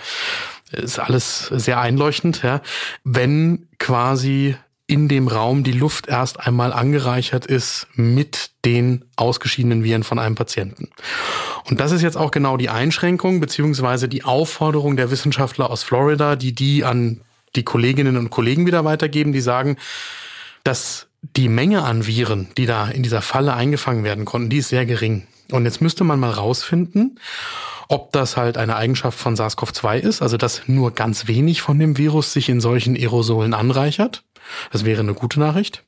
ist 0.70 0.98
alles 0.98 1.46
sehr 1.46 1.80
einleuchtend, 1.80 2.42
ja, 2.42 2.60
wenn 3.04 3.68
quasi 3.78 4.54
in 4.86 5.06
dem 5.06 5.28
Raum 5.28 5.64
die 5.64 5.72
Luft 5.72 6.08
erst 6.08 6.40
einmal 6.40 6.72
angereichert 6.72 7.44
ist 7.44 7.86
mit 7.94 8.50
den 8.64 9.04
ausgeschiedenen 9.16 9.84
Viren 9.84 10.02
von 10.02 10.18
einem 10.18 10.34
Patienten. 10.34 10.90
Und 11.68 11.78
das 11.80 11.92
ist 11.92 12.00
jetzt 12.00 12.16
auch 12.16 12.30
genau 12.30 12.56
die 12.56 12.70
Einschränkung 12.70 13.38
beziehungsweise 13.40 14.08
die 14.08 14.24
Aufforderung 14.24 14.96
der 14.96 15.10
Wissenschaftler 15.10 15.70
aus 15.70 15.82
Florida, 15.82 16.36
die 16.36 16.54
die 16.54 16.84
an 16.84 17.20
die 17.56 17.64
Kolleginnen 17.64 18.16
und 18.16 18.30
Kollegen 18.30 18.66
wieder 18.66 18.84
weitergeben, 18.84 19.32
die 19.32 19.40
sagen, 19.40 19.76
dass 20.64 21.08
die 21.22 21.48
Menge 21.48 21.82
an 21.82 22.06
Viren, 22.06 22.48
die 22.56 22.66
da 22.66 22.88
in 22.88 23.02
dieser 23.02 23.22
Falle 23.22 23.54
eingefangen 23.54 24.04
werden 24.04 24.24
konnten, 24.24 24.50
die 24.50 24.58
ist 24.58 24.68
sehr 24.68 24.86
gering. 24.86 25.26
Und 25.50 25.64
jetzt 25.64 25.80
müsste 25.80 26.04
man 26.04 26.20
mal 26.20 26.30
rausfinden, 26.30 27.18
ob 27.88 28.12
das 28.12 28.36
halt 28.36 28.58
eine 28.58 28.76
Eigenschaft 28.76 29.18
von 29.18 29.34
SARS-CoV-2 29.34 29.98
ist, 29.98 30.22
also 30.22 30.36
dass 30.36 30.68
nur 30.68 30.92
ganz 30.92 31.26
wenig 31.26 31.62
von 31.62 31.78
dem 31.78 31.96
Virus 31.96 32.32
sich 32.32 32.48
in 32.48 32.60
solchen 32.60 32.96
Aerosolen 32.96 33.54
anreichert. 33.54 34.24
Das 34.70 34.84
wäre 34.84 35.00
eine 35.00 35.14
gute 35.14 35.40
Nachricht. 35.40 35.84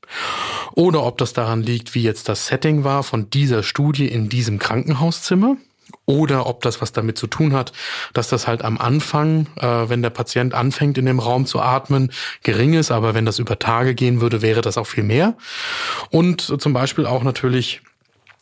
Oder 0.75 1.05
ob 1.05 1.19
das 1.19 1.33
daran 1.33 1.62
liegt, 1.62 1.95
wie 1.95 2.02
jetzt 2.02 2.29
das 2.29 2.47
Setting 2.47 2.85
war 2.85 3.02
von 3.02 3.31
dieser 3.31 3.62
Studie 3.62 4.09
in 4.09 4.29
diesem 4.29 4.59
Krankenhauszimmer 4.59 5.57
oder 6.11 6.47
ob 6.47 6.62
das 6.62 6.83
was 6.83 6.90
damit 6.90 7.17
zu 7.17 7.29
tun 7.29 7.52
hat, 7.52 7.73
dass 8.12 8.29
das 8.29 8.49
halt 8.49 8.64
am 8.64 8.79
Anfang, 8.79 9.47
äh, 9.57 9.88
wenn 9.88 10.02
der 10.02 10.11
Patient 10.11 10.55
anfängt 10.55 10.99
in 10.99 11.07
dem 11.07 11.21
Raum 11.21 11.47
zu 11.47 11.61
atmen, 11.61 12.11
gering 12.43 12.75
ist, 12.75 12.90
aber 12.90 13.14
wenn 13.14 13.25
das 13.25 13.38
über 13.38 13.61
Tage 13.61 13.95
gehen 13.95 14.21
würde, 14.21 14.43
wäre 14.43 14.61
das 14.61 14.76
auch 14.76 14.88
viel 14.88 15.05
mehr. 15.05 15.37
Und 16.11 16.61
zum 16.61 16.73
Beispiel 16.73 17.07
auch 17.07 17.23
natürlich 17.23 17.81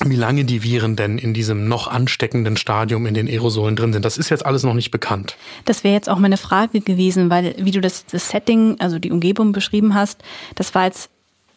wie 0.05 0.17
lange 0.17 0.45
die 0.45 0.63
Viren 0.63 0.95
denn 0.95 1.19
in 1.19 1.35
diesem 1.35 1.67
noch 1.67 1.89
ansteckenden 1.89 2.57
Stadium 2.57 3.05
in 3.05 3.15
den 3.15 3.27
Aerosolen 3.27 3.75
drin 3.75 3.93
sind. 3.93 4.05
Das 4.05 4.17
ist 4.17 4.31
jetzt 4.31 4.47
alles 4.47 4.63
noch 4.63 4.75
nicht 4.75 4.93
bekannt. 4.93 5.37
Das 5.65 5.83
wäre 5.83 5.93
jetzt 5.93 6.09
auch 6.09 6.21
meine 6.21 6.37
Frage 6.37 6.81
gewesen, 6.81 7.31
weil 7.31 7.57
wie 7.59 7.73
du 7.73 7.81
das, 7.81 8.07
das 8.07 8.29
Setting, 8.29 8.77
also 8.79 9.01
die 9.01 9.11
Umgebung 9.11 9.51
beschrieben 9.51 9.95
hast, 9.95 10.23
das 10.55 10.73
war 10.77 10.85
jetzt 10.85 11.11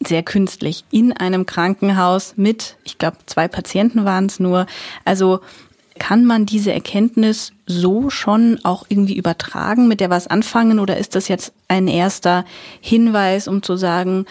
sehr 0.04 0.24
künstlich 0.24 0.84
in 0.90 1.12
einem 1.12 1.46
Krankenhaus 1.46 2.34
mit, 2.36 2.76
ich 2.82 2.98
glaube, 2.98 3.18
zwei 3.26 3.46
Patienten 3.46 4.04
waren 4.04 4.26
es 4.26 4.40
nur. 4.40 4.66
Also 5.04 5.40
kann 6.02 6.24
man 6.24 6.46
diese 6.46 6.72
Erkenntnis 6.72 7.52
so 7.64 8.10
schon 8.10 8.58
auch 8.64 8.86
irgendwie 8.88 9.16
übertragen, 9.16 9.86
mit 9.86 10.00
der 10.00 10.10
was 10.10 10.26
anfangen 10.26 10.80
oder 10.80 10.96
ist 10.96 11.14
das 11.14 11.28
jetzt 11.28 11.52
ein 11.68 11.86
erster 11.86 12.44
Hinweis, 12.80 13.46
um 13.46 13.62
zu 13.62 13.76
sagen, 13.76 14.26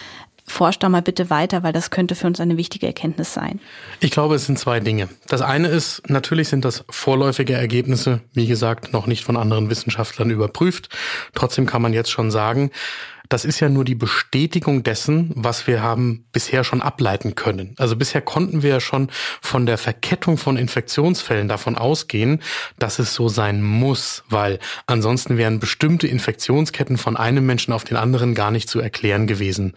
forscht 0.46 0.84
da 0.84 0.90
mal 0.90 1.02
bitte 1.02 1.30
weiter, 1.30 1.64
weil 1.64 1.72
das 1.72 1.90
könnte 1.90 2.16
für 2.16 2.28
uns 2.28 2.42
eine 2.42 2.58
wichtige 2.58 2.88
Erkenntnis 2.88 3.34
sein. 3.34 3.62
Ich 4.02 4.12
glaube, 4.12 4.36
es 4.36 4.48
sind 4.48 4.60
zwei 4.60 4.82
Dinge. 4.82 5.08
Das 5.30 5.42
eine 5.42 5.70
ist, 5.70 6.10
natürlich 6.10 6.50
sind 6.50 6.66
das 6.66 6.84
vorläufige 6.90 7.54
Ergebnisse, 7.54 8.20
wie 8.34 8.48
gesagt, 8.48 8.92
noch 8.92 9.08
nicht 9.08 9.24
von 9.24 9.38
anderen 9.38 9.70
Wissenschaftlern 9.70 10.30
überprüft. 10.30 10.90
Trotzdem 11.36 11.68
kann 11.68 11.82
man 11.82 11.94
jetzt 11.94 12.12
schon 12.12 12.32
sagen, 12.32 12.72
das 13.32 13.46
ist 13.46 13.62
ja 13.62 13.70
nur 13.70 13.86
die 13.86 13.96
Bestätigung 13.96 14.84
dessen, 14.84 15.32
was 15.36 15.66
wir 15.66 15.82
haben 15.82 16.26
bisher 16.34 16.66
schon 16.66 16.82
ableiten 16.82 17.34
können. 17.34 17.76
Also 17.78 17.96
bisher 17.96 18.20
konnten 18.20 18.62
wir 18.62 18.72
ja 18.72 18.80
schon 18.82 19.10
von 19.42 19.66
der 19.66 19.78
Verkettung 19.78 20.38
von 20.38 20.58
Infektionsfällen 20.58 21.48
davon 21.48 21.78
ausgehen, 21.78 22.42
dass 22.78 23.00
es 23.00 23.14
so 23.14 23.30
sein 23.30 23.64
muss, 23.64 24.26
weil 24.28 24.60
ansonsten 24.86 25.38
wären 25.38 25.62
bestimmte 25.62 26.08
Infektionsketten 26.08 26.98
von 26.98 27.16
einem 27.16 27.46
Menschen 27.46 27.72
auf 27.74 27.86
den 27.86 27.96
anderen 27.96 28.36
gar 28.36 28.52
nicht 28.52 28.70
zu 28.70 28.82
erklären 28.82 29.28
gewesen. 29.28 29.76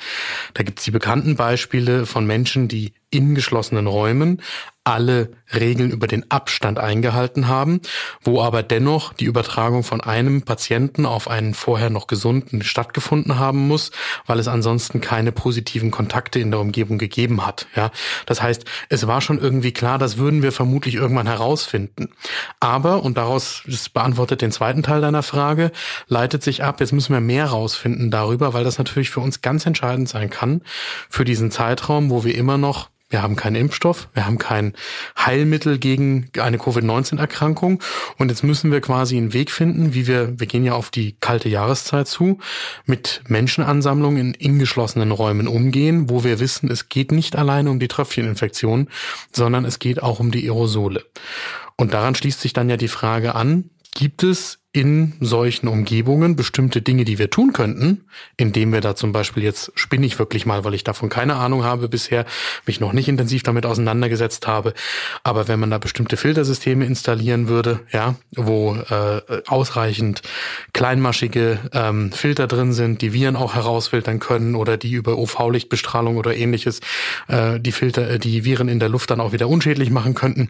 Da 0.55 0.65
gibt 0.65 0.81
es 0.81 0.85
die 0.85 0.91
bekannten 0.91 1.37
Beispiele 1.37 2.07
von 2.07 2.27
Menschen, 2.27 2.67
die 2.67 2.93
in 3.11 3.37
geschlossenen 3.37 3.87
Räumen 3.87 4.43
alle 4.85 5.31
Regeln 5.55 5.91
über 5.91 6.07
den 6.07 6.31
Abstand 6.31 6.79
eingehalten 6.79 7.49
haben, 7.49 7.81
wo 8.23 8.43
aber 8.43 8.62
dennoch 8.62 9.14
die 9.14 9.25
Übertragung 9.25 9.83
von 9.83 10.03
einem 10.03 10.43
Patienten 10.43 11.07
auf 11.07 11.29
einen 11.29 11.55
vorher 11.55 11.88
noch 11.88 12.07
gesunden 12.07 12.62
stattgefunden 12.62 13.38
haben 13.38 13.67
muss, 13.67 13.91
weil 14.26 14.38
es 14.38 14.49
ansonsten 14.49 15.00
keine 15.00 15.33
positiven 15.33 15.91
Kontakte 15.91 16.38
in 16.38 16.50
der 16.50 16.61
Umgebung 16.61 16.99
gegeben 16.99 17.47
hat. 17.47 17.67
Ja, 17.75 17.91
das 18.26 18.43
heißt, 18.43 18.64
es 18.91 19.07
war 19.07 19.23
schon 19.23 19.38
irgendwie 19.38 19.73
klar, 19.73 19.99
das 19.99 20.19
würden 20.19 20.43
wir 20.43 20.53
vermutlich 20.53 20.97
irgendwann 20.97 21.26
herausfinden. 21.26 22.11
Aber 22.61 23.03
und 23.03 23.17
daraus 23.17 23.62
das 23.67 23.88
beantwortet 23.88 24.43
den 24.43 24.53
zweiten 24.53 24.83
Teil 24.83 25.00
deiner 25.00 25.23
Frage, 25.23 25.73
leitet 26.09 26.43
sich 26.43 26.62
ab. 26.62 26.81
Jetzt 26.81 26.93
müssen 26.93 27.12
wir 27.12 27.21
mehr 27.21 27.47
herausfinden 27.47 28.11
darüber, 28.11 28.53
weil 28.53 28.64
das 28.64 28.79
natürlich 28.79 29.11
für 29.11 29.21
uns 29.21 29.41
ganz 29.41 29.64
entscheidend 29.64 30.09
sein 30.09 30.29
kann 30.29 30.61
für 31.09 31.25
diesen 31.25 31.50
Zeitraum, 31.50 32.11
wo 32.11 32.25
wir 32.25 32.35
immer 32.35 32.59
noch 32.59 32.91
wir 33.14 33.23
haben 33.23 33.37
keinen 33.37 33.54
Impfstoff, 33.54 34.09
wir 34.12 34.26
haben 34.26 34.38
kein 34.38 34.73
Heilmittel 35.16 35.78
gegen 35.78 36.30
eine 36.37 36.59
Covid-19-Erkrankung 36.59 37.80
und 38.18 38.28
jetzt 38.28 38.42
müssen 38.42 38.73
wir 38.73 38.80
quasi 38.80 39.16
einen 39.16 39.33
Weg 39.33 39.52
finden, 39.52 39.94
wie 39.94 40.09
wir, 40.09 40.40
wir 40.40 40.49
gehen 40.49 40.64
ja 40.64 40.73
auf 40.73 40.90
die 40.90 41.12
kalte 41.21 41.49
Jahreszeit 41.49 42.09
zu, 42.09 42.40
mit 42.87 43.23
Menschenansammlungen 43.28 44.18
in, 44.18 44.35
in 44.35 44.59
geschlossenen 44.59 45.12
Räumen 45.12 45.47
umgehen, 45.47 46.11
wo 46.11 46.25
wir 46.25 46.40
wissen, 46.40 46.68
es 46.73 46.88
geht 46.88 47.12
nicht 47.12 47.37
alleine 47.37 47.71
um 47.71 47.78
die 47.78 47.87
Tröpfcheninfektion, 47.87 48.88
sondern 49.30 49.64
es 49.64 49.78
geht 49.78 50.02
auch 50.02 50.18
um 50.18 50.33
die 50.33 50.50
Aerosole. 50.50 51.04
Und 51.76 51.94
daran 51.94 52.16
schließt 52.16 52.40
sich 52.40 52.52
dann 52.52 52.68
ja 52.68 52.76
die 52.76 52.88
Frage 52.88 53.37
an, 53.37 53.71
gibt 53.94 54.25
es 54.25 54.59
in 54.75 55.12
solchen 55.21 55.69
Umgebungen 55.69 56.35
bestimmte 56.35 56.83
Dinge, 56.83 57.04
die 57.04 57.21
wir 57.21 57.31
tun 57.31 57.52
könnten, 57.52 58.04
indem 58.37 58.73
wir 58.73 58.81
da 58.81 58.97
zum 58.97 59.12
Beispiel 59.12 59.45
jetzt 59.45 59.71
spinne 59.76 60.04
ich 60.04 60.19
wirklich 60.19 60.47
mal, 60.47 60.64
weil 60.64 60.75
ich 60.75 60.83
davon 60.83 61.09
keine 61.09 61.37
Ahnung 61.37 61.62
habe 61.62 61.88
bisher, 61.88 62.26
mich 62.66 62.81
noch 62.81 62.93
nicht 62.93 63.09
intensiv 63.09 63.45
damit 63.45 63.66
auseinandergesetzt 63.66 64.49
habe. 64.49 64.75
Aber 65.23 65.47
wenn 65.47 65.61
man 65.61 65.71
da 65.71 65.78
bestimmte 65.78 66.16
Filtersysteme 66.16 66.85
installieren 66.87 67.47
würde, 67.47 67.81
ja, 67.93 68.16
wo 68.35 68.75
äh, 68.75 69.21
ausreichend 69.47 70.23
kleinmaschige 70.73 71.61
ähm, 71.73 72.11
Filter 72.11 72.49
drin 72.49 72.73
sind, 72.73 73.00
die 73.00 73.12
Viren 73.12 73.37
auch 73.37 73.54
herausfiltern 73.54 74.19
können 74.19 74.57
oder 74.57 74.76
die 74.76 74.90
über 74.90 75.16
UV-Lichtbestrahlung 75.16 76.16
oder 76.16 76.37
ähnliches 76.37 76.81
äh, 77.28 77.61
die 77.61 77.73
Filter, 77.73 78.11
äh, 78.11 78.19
die 78.19 78.45
Viren 78.45 78.69
in 78.69 78.81
der 78.81 78.88
Luft 78.88 79.12
dann 79.12 79.21
auch 79.21 79.31
wieder 79.31 79.49
unschädlich 79.49 79.90
machen 79.90 80.14
könnten, 80.14 80.49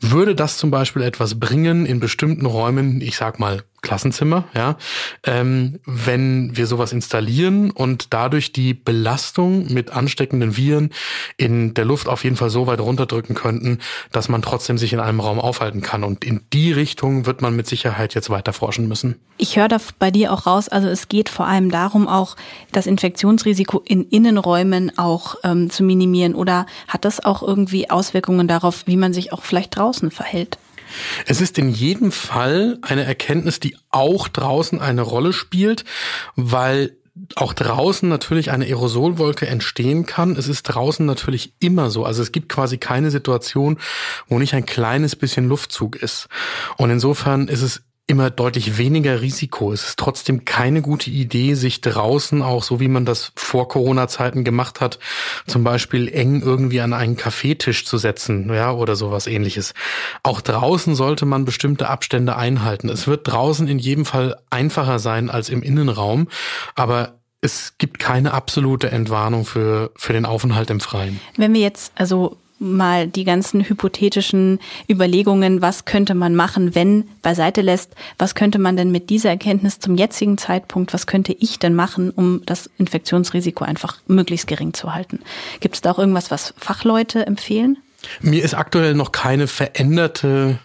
würde 0.00 0.34
das 0.34 0.56
zum 0.56 0.72
Beispiel 0.72 1.02
etwas 1.02 1.38
bringen 1.38 1.86
in 1.86 2.00
bestimmten 2.00 2.46
Räumen, 2.46 3.00
ich 3.00 3.16
sag 3.16 3.38
mal 3.38 3.59
Klassenzimmer, 3.82 4.44
ja, 4.54 4.76
ähm, 5.24 5.78
wenn 5.86 6.54
wir 6.56 6.66
sowas 6.66 6.92
installieren 6.92 7.70
und 7.70 8.12
dadurch 8.12 8.52
die 8.52 8.74
Belastung 8.74 9.72
mit 9.72 9.90
ansteckenden 9.90 10.56
Viren 10.56 10.90
in 11.38 11.72
der 11.72 11.86
Luft 11.86 12.06
auf 12.06 12.24
jeden 12.24 12.36
Fall 12.36 12.50
so 12.50 12.66
weit 12.66 12.80
runterdrücken 12.80 13.34
könnten, 13.34 13.78
dass 14.12 14.28
man 14.28 14.42
trotzdem 14.42 14.76
sich 14.76 14.92
in 14.92 15.00
einem 15.00 15.20
Raum 15.20 15.40
aufhalten 15.40 15.80
kann. 15.80 16.04
Und 16.04 16.24
in 16.24 16.42
die 16.52 16.72
Richtung 16.72 17.24
wird 17.24 17.40
man 17.40 17.56
mit 17.56 17.66
Sicherheit 17.66 18.14
jetzt 18.14 18.28
weiter 18.28 18.52
forschen 18.52 18.86
müssen. 18.86 19.16
Ich 19.38 19.56
höre 19.56 19.68
da 19.68 19.78
bei 19.98 20.10
dir 20.10 20.32
auch 20.32 20.46
raus, 20.46 20.68
also 20.68 20.88
es 20.88 21.08
geht 21.08 21.30
vor 21.30 21.46
allem 21.46 21.70
darum, 21.70 22.06
auch 22.06 22.36
das 22.72 22.86
Infektionsrisiko 22.86 23.82
in 23.86 24.04
Innenräumen 24.04 24.98
auch 24.98 25.36
ähm, 25.42 25.70
zu 25.70 25.82
minimieren. 25.84 26.34
Oder 26.34 26.66
hat 26.86 27.06
das 27.06 27.24
auch 27.24 27.42
irgendwie 27.42 27.88
Auswirkungen 27.88 28.46
darauf, 28.46 28.86
wie 28.86 28.96
man 28.96 29.14
sich 29.14 29.32
auch 29.32 29.42
vielleicht 29.42 29.76
draußen 29.76 30.10
verhält? 30.10 30.58
Es 31.26 31.40
ist 31.40 31.58
in 31.58 31.68
jedem 31.68 32.12
Fall 32.12 32.78
eine 32.82 33.04
Erkenntnis, 33.04 33.60
die 33.60 33.76
auch 33.90 34.28
draußen 34.28 34.80
eine 34.80 35.02
Rolle 35.02 35.32
spielt, 35.32 35.84
weil 36.36 36.96
auch 37.36 37.52
draußen 37.52 38.08
natürlich 38.08 38.50
eine 38.50 38.64
Aerosolwolke 38.64 39.46
entstehen 39.46 40.06
kann. 40.06 40.36
Es 40.36 40.48
ist 40.48 40.62
draußen 40.64 41.04
natürlich 41.04 41.52
immer 41.60 41.90
so. 41.90 42.04
Also 42.04 42.22
es 42.22 42.32
gibt 42.32 42.48
quasi 42.48 42.78
keine 42.78 43.10
Situation, 43.10 43.78
wo 44.28 44.38
nicht 44.38 44.54
ein 44.54 44.66
kleines 44.66 45.16
bisschen 45.16 45.48
Luftzug 45.48 45.96
ist. 45.96 46.28
Und 46.76 46.90
insofern 46.90 47.48
ist 47.48 47.62
es 47.62 47.82
immer 48.10 48.28
deutlich 48.28 48.76
weniger 48.76 49.20
Risiko. 49.20 49.72
Es 49.72 49.84
ist 49.84 49.98
trotzdem 49.98 50.44
keine 50.44 50.82
gute 50.82 51.10
Idee, 51.10 51.54
sich 51.54 51.80
draußen 51.80 52.42
auch, 52.42 52.64
so 52.64 52.80
wie 52.80 52.88
man 52.88 53.04
das 53.04 53.32
vor 53.36 53.68
Corona-Zeiten 53.68 54.42
gemacht 54.42 54.80
hat, 54.80 54.98
zum 55.46 55.62
Beispiel 55.62 56.08
eng 56.08 56.42
irgendwie 56.42 56.80
an 56.80 56.92
einen 56.92 57.16
Kaffeetisch 57.16 57.86
zu 57.86 57.98
setzen, 57.98 58.52
ja, 58.52 58.72
oder 58.72 58.96
sowas 58.96 59.28
ähnliches. 59.28 59.74
Auch 60.24 60.40
draußen 60.40 60.96
sollte 60.96 61.24
man 61.24 61.44
bestimmte 61.44 61.88
Abstände 61.88 62.36
einhalten. 62.36 62.88
Es 62.88 63.06
wird 63.06 63.28
draußen 63.28 63.68
in 63.68 63.78
jedem 63.78 64.04
Fall 64.04 64.36
einfacher 64.50 64.98
sein 64.98 65.30
als 65.30 65.48
im 65.48 65.62
Innenraum, 65.62 66.26
aber 66.74 67.20
es 67.40 67.74
gibt 67.78 68.00
keine 68.00 68.34
absolute 68.34 68.90
Entwarnung 68.90 69.46
für, 69.46 69.92
für 69.94 70.12
den 70.12 70.26
Aufenthalt 70.26 70.68
im 70.70 70.80
Freien. 70.80 71.20
Wenn 71.36 71.54
wir 71.54 71.60
jetzt 71.60 71.92
also 71.94 72.36
mal 72.60 73.08
die 73.08 73.24
ganzen 73.24 73.62
hypothetischen 73.62 74.60
Überlegungen, 74.88 75.62
was 75.62 75.86
könnte 75.86 76.14
man 76.14 76.36
machen, 76.36 76.74
wenn 76.74 77.08
beiseite 77.22 77.62
lässt, 77.62 77.94
was 78.18 78.34
könnte 78.34 78.58
man 78.58 78.76
denn 78.76 78.92
mit 78.92 79.10
dieser 79.10 79.30
Erkenntnis 79.30 79.80
zum 79.80 79.96
jetzigen 79.96 80.38
Zeitpunkt, 80.38 80.92
was 80.92 81.06
könnte 81.06 81.32
ich 81.32 81.58
denn 81.58 81.74
machen, 81.74 82.10
um 82.10 82.42
das 82.46 82.70
Infektionsrisiko 82.78 83.64
einfach 83.64 83.98
möglichst 84.06 84.46
gering 84.46 84.74
zu 84.74 84.94
halten? 84.94 85.20
Gibt 85.60 85.74
es 85.74 85.80
da 85.80 85.90
auch 85.90 85.98
irgendwas, 85.98 86.30
was 86.30 86.54
Fachleute 86.56 87.26
empfehlen? 87.26 87.78
Mir 88.20 88.44
ist 88.44 88.54
aktuell 88.54 88.94
noch 88.94 89.12
keine 89.12 89.46
veränderte 89.46 90.58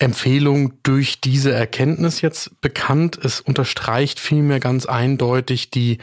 Empfehlung 0.00 0.72
durch 0.82 1.20
diese 1.20 1.52
Erkenntnis 1.52 2.22
jetzt 2.22 2.60
bekannt. 2.60 3.18
Es 3.22 3.40
unterstreicht 3.40 4.18
vielmehr 4.18 4.58
ganz 4.58 4.86
eindeutig 4.86 5.70
die 5.70 5.98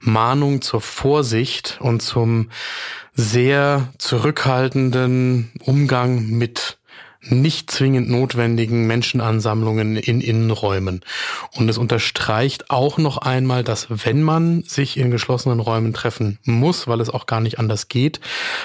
Mahnung 0.00 0.62
zur 0.62 0.80
Vorsicht 0.80 1.78
und 1.80 2.00
zum 2.00 2.50
sehr 3.14 3.92
zurückhaltenden 3.98 5.52
Umgang 5.60 6.26
mit 6.28 6.78
nicht 7.24 7.70
zwingend 7.70 8.10
notwendigen 8.10 8.86
Menschenansammlungen 8.86 9.96
in 9.96 10.20
Innenräumen. 10.20 11.02
Und 11.52 11.68
es 11.68 11.78
unterstreicht 11.78 12.70
auch 12.70 12.98
noch 12.98 13.18
einmal, 13.18 13.62
dass 13.62 13.86
wenn 14.04 14.22
man 14.22 14.62
sich 14.62 14.96
in 14.96 15.10
geschlossenen 15.12 15.60
Räumen 15.60 15.92
treffen 15.92 16.38
muss, 16.44 16.88
weil 16.88 17.00
es 17.00 17.10
auch 17.10 17.26
gar 17.26 17.40
nicht 17.40 17.60
anders 17.60 17.88
geht, 17.88 18.20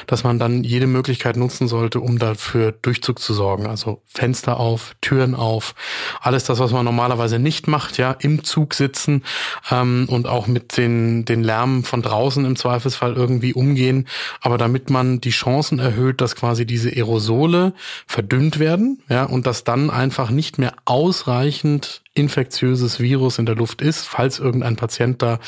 dass 0.08 0.24
man 0.24 0.40
dann 0.40 0.64
jede 0.64 0.88
Möglichkeit 0.88 1.38
nutzen 1.38 1.68
sollte, 1.68 2.00
um 2.00 2.18
dafür 2.18 2.72
Durchzug 2.72 3.20
zu 3.20 3.34
sorgen. 3.34 3.68
Also 3.68 4.02
Fenster 4.08 4.60
auf, 4.60 4.96
Türen 5.02 5.36
auf, 5.36 5.76
alles 6.20 6.44
das, 6.46 6.58
was 6.60 6.72
man 6.72 6.86
normalerweise 6.86 7.38
nicht 7.38 7.68
macht, 7.68 7.98
ja, 7.98 8.12
im 8.20 8.44
Zug 8.44 8.74
sitzen 8.74 9.24
ähm, 9.70 10.08
und 10.10 10.28
auch 10.28 10.48
mit 10.48 10.78
den, 10.78 11.26
den 11.26 11.44
Lärm 11.44 11.84
von 11.84 12.02
draußen 12.02 12.44
im 12.44 12.56
Zweifelsfall 12.56 13.14
irgendwie 13.14 13.54
umgehen. 13.54 14.08
Aber 14.42 14.58
damit 14.58 14.90
man 14.90 15.22
die 15.22 15.30
Chancen 15.30 15.78
erhöht, 15.78 16.22
dass 16.22 16.36
quasi 16.36 16.66
diese 16.66 16.90
Aerosole 16.90 17.74
verdünnt 18.08 18.47
verdünnt 18.48 18.60
werden, 18.60 19.04
ja, 19.10 19.24
und 19.24 19.46
dass 19.46 19.63
dann 19.63 19.89
einfach 19.89 20.30
nicht 20.30 20.58
mehr 20.58 20.74
ausreichend 20.86 22.04
infektiöses 22.13 23.00
Virus 23.00 23.39
in 23.39 23.46
der 23.46 23.56
Luft 23.56 23.82
ist, 23.82 24.08
falls 24.08 24.39
irgendein 24.39 24.75
Patient 24.75 25.22
da 25.22 25.39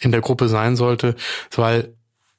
in 0.00 0.12
der 0.12 0.20
Gruppe 0.20 0.48
sein 0.48 0.76
sollte, 0.76 1.14
weil 1.54 1.94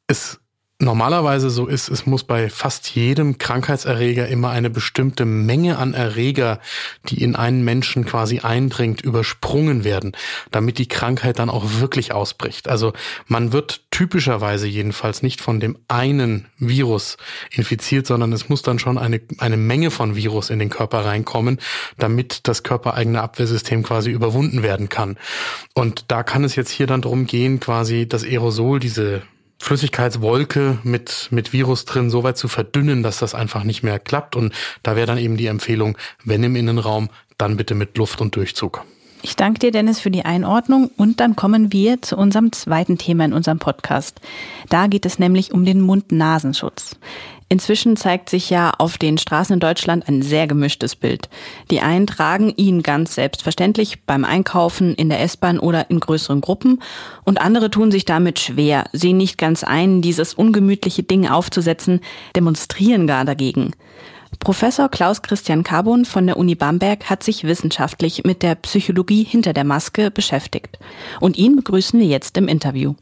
es 0.07 0.39
normalerweise 0.81 1.49
so 1.49 1.67
ist, 1.67 1.89
es 1.89 2.05
muss 2.05 2.23
bei 2.23 2.49
fast 2.49 2.89
jedem 2.95 3.37
Krankheitserreger 3.37 4.29
immer 4.29 4.49
eine 4.49 4.69
bestimmte 4.69 5.25
Menge 5.25 5.77
an 5.77 5.93
Erreger, 5.93 6.59
die 7.09 7.21
in 7.21 7.35
einen 7.35 7.65
Menschen 7.65 8.05
quasi 8.05 8.39
eindringt, 8.39 9.01
übersprungen 9.01 9.83
werden, 9.83 10.13
damit 10.51 10.77
die 10.77 10.87
Krankheit 10.87 11.37
dann 11.39 11.49
auch 11.49 11.65
wirklich 11.79 12.13
ausbricht. 12.13 12.69
Also 12.69 12.93
man 13.27 13.51
wird 13.51 13.81
typischerweise 13.91 14.67
jedenfalls 14.67 15.21
nicht 15.21 15.41
von 15.41 15.59
dem 15.59 15.77
einen 15.89 16.45
Virus 16.57 17.17
infiziert, 17.51 18.07
sondern 18.07 18.31
es 18.31 18.47
muss 18.47 18.61
dann 18.61 18.79
schon 18.79 18.97
eine, 18.97 19.19
eine 19.37 19.57
Menge 19.57 19.91
von 19.91 20.15
Virus 20.15 20.49
in 20.49 20.59
den 20.59 20.69
Körper 20.69 21.03
reinkommen, 21.03 21.59
damit 21.97 22.47
das 22.47 22.63
körpereigene 22.63 23.21
Abwehrsystem 23.21 23.83
quasi 23.83 24.11
überwunden 24.11 24.63
werden 24.63 24.87
kann. 24.87 25.17
Und 25.73 26.05
da 26.07 26.23
kann 26.23 26.45
es 26.45 26.55
jetzt 26.55 26.71
hier 26.71 26.87
dann 26.87 27.01
darum 27.01 27.25
gehen, 27.25 27.59
quasi 27.59 28.07
das 28.07 28.23
Aerosol, 28.23 28.79
diese 28.79 29.23
Flüssigkeitswolke 29.59 30.79
mit, 30.83 31.27
mit 31.31 31.53
Virus 31.53 31.85
drin 31.85 32.09
so 32.09 32.23
weit 32.23 32.37
zu 32.37 32.47
verdünnen, 32.47 33.03
dass 33.03 33.19
das 33.19 33.35
einfach 33.35 33.63
nicht 33.63 33.83
mehr 33.83 33.99
klappt. 33.99 34.35
Und 34.35 34.53
da 34.83 34.95
wäre 34.95 35.07
dann 35.07 35.17
eben 35.17 35.37
die 35.37 35.47
Empfehlung, 35.47 35.97
wenn 36.23 36.43
im 36.43 36.55
Innenraum, 36.55 37.09
dann 37.37 37.57
bitte 37.57 37.75
mit 37.75 37.97
Luft 37.97 38.21
und 38.21 38.35
Durchzug. 38.35 38.85
Ich 39.21 39.35
danke 39.35 39.59
dir, 39.59 39.71
Dennis, 39.71 39.99
für 39.99 40.11
die 40.11 40.23
Einordnung 40.23 40.91
und 40.95 41.19
dann 41.19 41.35
kommen 41.35 41.73
wir 41.73 42.01
zu 42.01 42.15
unserem 42.15 42.53
zweiten 42.53 42.97
Thema 42.97 43.25
in 43.25 43.33
unserem 43.33 43.59
Podcast. 43.59 44.21
Da 44.69 44.87
geht 44.87 45.05
es 45.05 45.19
nämlich 45.19 45.51
um 45.51 45.65
den 45.65 45.81
Mund-Nasenschutz. 45.81 46.95
Inzwischen 47.51 47.97
zeigt 47.97 48.29
sich 48.29 48.51
ja 48.51 48.71
auf 48.77 48.99
den 48.99 49.17
Straßen 49.17 49.55
in 49.55 49.59
Deutschland 49.59 50.07
ein 50.07 50.21
sehr 50.21 50.45
gemischtes 50.45 50.95
Bild. 50.95 51.29
Die 51.71 51.81
einen 51.81 52.05
tragen 52.05 52.53
ihn 52.55 52.83
ganz 52.83 53.15
selbstverständlich 53.15 54.03
beim 54.05 54.23
Einkaufen, 54.23 54.93
in 54.93 55.09
der 55.09 55.21
S-Bahn 55.21 55.57
oder 55.59 55.89
in 55.89 55.99
größeren 55.99 56.41
Gruppen 56.41 56.79
und 57.25 57.41
andere 57.41 57.71
tun 57.71 57.89
sich 57.89 58.05
damit 58.05 58.37
schwer, 58.37 58.85
sehen 58.93 59.17
nicht 59.17 59.39
ganz 59.39 59.63
ein, 59.63 60.03
dieses 60.03 60.35
ungemütliche 60.35 61.01
Ding 61.01 61.27
aufzusetzen, 61.27 62.01
demonstrieren 62.35 63.07
gar 63.07 63.25
dagegen. 63.25 63.73
Professor 64.37 64.87
Klaus 64.87 65.23
Christian 65.23 65.63
Carbon 65.63 66.05
von 66.05 66.27
der 66.27 66.37
Uni 66.37 66.53
Bamberg 66.53 67.09
hat 67.09 67.23
sich 67.23 67.45
wissenschaftlich 67.45 68.23
mit 68.25 68.43
der 68.43 68.53
Psychologie 68.55 69.23
hinter 69.23 69.53
der 69.53 69.63
Maske 69.63 70.11
beschäftigt. 70.11 70.77
Und 71.19 71.35
ihn 71.35 71.55
begrüßen 71.55 71.99
wir 71.99 72.07
jetzt 72.07 72.37
im 72.37 72.47
Interview. 72.47 72.93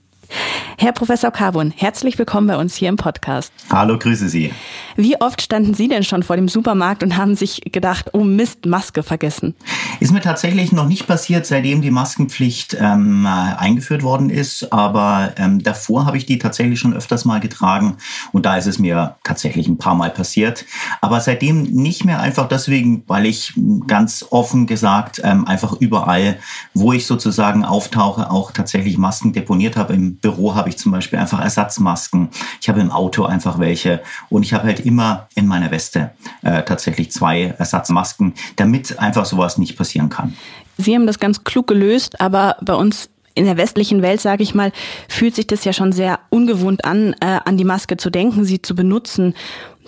Herr 0.80 0.92
Professor 0.92 1.32
Carbon, 1.32 1.74
herzlich 1.76 2.20
willkommen 2.20 2.48
bei 2.48 2.56
uns 2.56 2.76
hier 2.76 2.90
im 2.90 2.98
Podcast. 2.98 3.52
Hallo, 3.72 3.98
grüße 3.98 4.30
Sie. 4.30 4.54
Wie 4.96 5.20
oft 5.20 5.42
standen 5.42 5.74
Sie 5.74 5.88
denn 5.88 6.04
schon 6.04 6.22
vor 6.22 6.36
dem 6.36 6.48
Supermarkt 6.48 7.02
und 7.02 7.18
haben 7.18 7.36
sich 7.36 7.62
gedacht, 7.72 8.12
oh 8.14 8.24
Mist, 8.24 8.66
Maske 8.68 9.02
vergessen? 9.02 9.56
Ist 10.00 10.12
mir 10.12 10.22
tatsächlich 10.22 10.72
noch 10.72 10.88
nicht 10.88 11.08
passiert, 11.08 11.48
seitdem 11.48 11.82
die 11.82 11.90
Maskenpflicht 11.90 12.78
ähm, 12.80 13.26
eingeführt 13.26 14.04
worden 14.04 14.30
ist. 14.30 14.72
Aber 14.72 15.34
ähm, 15.38 15.64
davor 15.64 16.06
habe 16.06 16.18
ich 16.18 16.28
die 16.28 16.38
tatsächlich 16.38 16.80
schon 16.80 16.94
öfters 16.94 17.26
mal 17.26 17.40
getragen 17.40 17.98
und 18.32 18.46
da 18.46 18.58
ist 18.58 18.68
es 18.68 18.78
mir 18.78 19.16
tatsächlich 19.24 19.68
ein 19.68 19.80
paar 19.80 19.96
Mal 19.96 20.12
passiert. 20.12 20.66
Aber 21.02 21.20
seitdem 21.22 21.64
nicht 21.64 22.06
mehr 22.06 22.20
einfach 22.20 22.48
deswegen, 22.48 23.04
weil 23.08 23.26
ich 23.26 23.54
ganz 23.88 24.26
offen 24.30 24.68
gesagt 24.68 25.22
ähm, 25.24 25.48
einfach 25.48 25.74
überall, 25.74 26.38
wo 26.76 26.94
ich 26.94 27.08
sozusagen 27.08 27.66
auftauche, 27.66 28.30
auch 28.30 28.52
tatsächlich 28.52 28.98
Masken 29.00 29.34
deponiert 29.34 29.76
habe. 29.76 29.94
Im 29.94 30.17
Büro 30.22 30.56
habe 30.56 30.70
ich 30.70 30.78
zum 30.78 30.92
Beispiel 30.92 31.20
einfach 31.20 31.40
Ersatzmasken. 31.40 32.30
Ich 32.62 32.70
habe 32.70 32.80
im 32.80 32.92
Auto 32.92 33.24
einfach 33.24 33.60
welche 33.60 34.02
und 34.30 34.44
ich 34.44 34.54
habe 34.54 34.66
halt 34.66 34.80
immer 34.80 35.28
in 35.36 35.48
meiner 35.48 35.72
Weste 35.72 36.12
äh, 36.42 36.64
tatsächlich 36.64 37.12
zwei 37.12 37.56
Ersatzmasken, 37.58 38.34
damit 38.56 39.00
einfach 39.00 39.26
sowas 39.26 39.58
nicht 39.58 39.78
passieren 39.78 40.10
kann. 40.10 40.36
Sie 40.78 40.94
haben 40.94 41.08
das 41.08 41.20
ganz 41.20 41.44
klug 41.44 41.68
gelöst, 41.68 42.22
aber 42.22 42.58
bei 42.62 42.76
uns 42.76 43.10
in 43.38 43.46
der 43.46 43.58
westlichen 43.58 44.02
Welt, 44.02 44.20
sage 44.20 44.42
ich 44.42 44.56
mal, 44.56 44.72
fühlt 45.08 45.36
sich 45.36 45.46
das 45.46 45.64
ja 45.64 45.72
schon 45.72 45.92
sehr 45.92 46.20
ungewohnt 46.30 46.84
an, 46.86 47.14
äh, 47.20 47.40
an 47.46 47.56
die 47.56 47.66
Maske 47.66 47.96
zu 47.96 48.10
denken, 48.10 48.46
sie 48.46 48.62
zu 48.64 48.74
benutzen. 48.74 49.36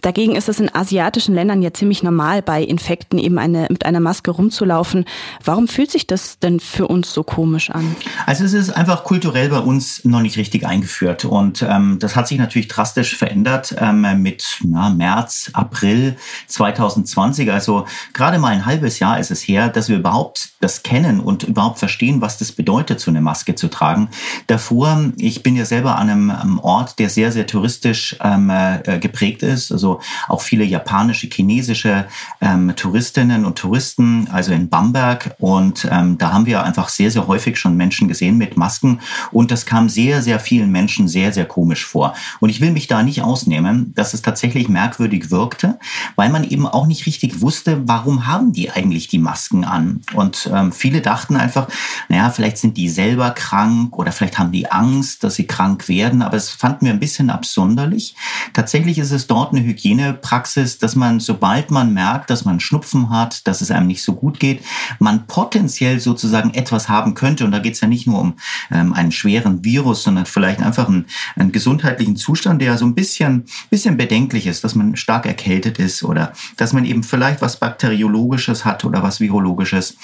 Dagegen 0.02 0.36
ist 0.36 0.50
es 0.50 0.60
in 0.60 0.74
asiatischen 0.74 1.36
Ländern 1.36 1.62
ja 1.62 1.74
ziemlich 1.74 2.04
normal, 2.04 2.42
bei 2.42 2.64
Infekten 2.64 3.20
eben 3.20 3.38
eine, 3.38 3.68
mit 3.70 3.86
einer 3.86 4.00
Maske 4.00 4.32
rumzulaufen. 4.32 5.06
Warum 5.44 5.68
fühlt 5.68 5.92
sich 5.92 6.08
das 6.08 6.40
denn 6.40 6.60
für 6.60 6.88
uns 6.88 7.14
so 7.14 7.24
komisch 7.24 7.70
an? 7.70 7.96
Also 8.26 8.46
es 8.46 8.54
ist 8.54 8.70
einfach 8.72 9.04
kulturell 9.04 9.50
bei 9.50 9.60
uns 9.60 10.06
noch 10.06 10.22
nicht 10.22 10.38
richtig 10.38 10.66
eingeführt. 10.66 11.26
Und 11.26 11.66
ähm, 11.68 11.98
das 12.00 12.16
hat 12.16 12.28
sich 12.28 12.38
natürlich 12.38 12.68
drastisch 12.68 13.16
verändert 13.16 13.76
ähm, 13.78 14.06
mit 14.22 14.60
na, 14.64 14.90
März, 14.90 15.50
April 15.54 16.16
2020. 16.48 17.52
Also 17.52 17.86
gerade 18.14 18.40
mal 18.40 18.50
ein 18.50 18.66
halbes 18.66 19.00
Jahr 19.00 19.20
ist 19.20 19.32
es 19.32 19.42
her, 19.42 19.70
dass 19.70 19.90
wir 19.90 19.98
überhaupt 19.98 20.50
das 20.62 20.84
kennen 20.84 21.20
und 21.20 21.44
überhaupt 21.44 21.80
verstehen, 21.80 22.22
was 22.22 22.38
das 22.38 22.52
bedeutet, 22.52 23.00
so 23.00 23.12
eine 23.12 23.22
Maske 23.22 23.56
zu 23.56 23.70
tragen. 23.70 24.10
Davor, 24.48 25.12
ich 25.18 25.44
bin 25.44 25.56
ja 25.56 25.66
selber 25.66 25.98
an 25.98 26.10
einem, 26.10 26.30
einem 26.30 26.60
Ort, 26.60 27.00
der 27.00 27.10
sehr, 27.10 27.32
sehr 27.32 27.48
touristisch 27.48 28.16
ähm, 28.22 28.50
äh, 28.50 29.00
geprägt 29.00 29.44
ist. 29.44 29.72
Also 29.72 29.89
also 29.90 30.02
auch 30.28 30.42
viele 30.42 30.64
japanische, 30.64 31.28
chinesische 31.28 32.08
ähm, 32.42 32.74
Touristinnen 32.76 33.46
und 33.46 33.58
Touristen, 33.58 34.28
also 34.32 34.52
in 34.52 34.70
Bamberg. 34.70 35.36
Und 35.40 35.88
ähm, 35.92 36.18
da 36.18 36.34
haben 36.34 36.46
wir 36.46 36.64
einfach 36.64 36.90
sehr, 36.90 37.12
sehr 37.12 37.28
häufig 37.28 37.58
schon 37.58 37.76
Menschen 37.76 38.08
gesehen 38.08 38.38
mit 38.38 38.58
Masken. 38.58 39.00
Und 39.32 39.52
das 39.52 39.66
kam 39.66 39.90
sehr, 39.90 40.22
sehr 40.22 40.40
vielen 40.40 40.72
Menschen 40.72 41.08
sehr, 41.08 41.32
sehr 41.34 41.46
komisch 41.46 41.86
vor. 41.86 42.14
Und 42.40 42.50
ich 42.50 42.62
will 42.62 42.72
mich 42.72 42.88
da 42.88 43.04
nicht 43.04 43.22
ausnehmen, 43.22 43.94
dass 43.96 44.14
es 44.14 44.22
tatsächlich 44.22 44.70
merkwürdig 44.70 45.32
wirkte, 45.32 45.80
weil 46.16 46.30
man 46.30 46.44
eben 46.44 46.68
auch 46.68 46.86
nicht 46.86 47.06
richtig 47.06 47.42
wusste, 47.42 47.88
warum 47.88 48.28
haben 48.28 48.54
die 48.54 48.72
eigentlich 48.72 49.08
die 49.08 49.18
Masken 49.18 49.64
an. 49.64 50.02
Und 50.14 50.50
ähm, 50.54 50.72
viele 50.72 51.02
dachten 51.02 51.36
einfach, 51.36 51.68
naja, 52.10 52.30
vielleicht 52.30 52.58
sind 52.58 52.78
die 52.78 52.90
selber 52.90 53.32
krank 53.32 53.98
oder 53.98 54.12
vielleicht 54.12 54.38
haben 54.38 54.52
die 54.52 54.70
Angst, 54.72 55.24
dass 55.24 55.36
sie 55.36 55.48
krank 55.48 55.88
werden. 55.88 56.22
Aber 56.22 56.38
es 56.38 56.50
fand 56.50 56.82
mir 56.82 56.92
ein 56.92 57.00
bisschen 57.00 57.30
absonderlich. 57.30 58.16
Tatsächlich 58.54 59.00
ist 59.00 59.12
es 59.12 59.28
dort 59.28 59.54
eine 59.54 59.64
Hygienepraxis, 59.80 60.78
dass 60.78 60.96
man, 60.96 61.20
sobald 61.20 61.72
man 61.72 61.94
merkt, 61.94 62.30
dass 62.30 62.46
man 62.46 62.60
Schnupfen 62.60 63.10
hat, 63.10 63.48
dass 63.48 63.62
es 63.62 63.72
einem 63.72 63.88
nicht 63.88 64.04
so 64.04 64.14
gut 64.14 64.40
geht, 64.40 64.64
man 65.00 65.28
potenziell 65.28 66.00
sozusagen 66.00 66.54
etwas 66.54 66.90
haben 66.90 67.14
könnte. 67.14 67.46
Und 67.46 67.52
da 67.52 67.60
geht 67.60 67.76
es 67.76 67.82
ja 67.82 67.88
nicht 67.88 68.08
nur 68.08 68.20
um 68.20 68.34
ähm, 68.72 68.94
einen 68.94 69.12
schweren 69.12 69.64
Virus, 69.64 70.04
sondern 70.04 70.26
vielleicht 70.26 70.62
einfach 70.62 70.88
einen, 70.88 71.06
einen 71.36 71.52
gesundheitlichen 71.52 72.18
Zustand, 72.18 72.62
der 72.62 72.78
so 72.78 72.86
ein 72.86 72.96
bisschen, 72.96 73.46
bisschen 73.70 73.98
bedenklich 73.98 74.48
ist, 74.48 74.64
dass 74.64 74.76
man 74.76 74.96
stark 74.96 75.26
erkältet 75.26 75.80
ist 75.80 76.04
oder 76.04 76.34
dass 76.58 76.74
man 76.74 76.86
eben 76.86 77.04
vielleicht 77.04 77.42
was 77.42 77.60
Bakteriologisches 77.60 78.66
hat 78.66 78.86
oder 78.86 79.04
was 79.04 79.20
Virologisches 79.20 79.98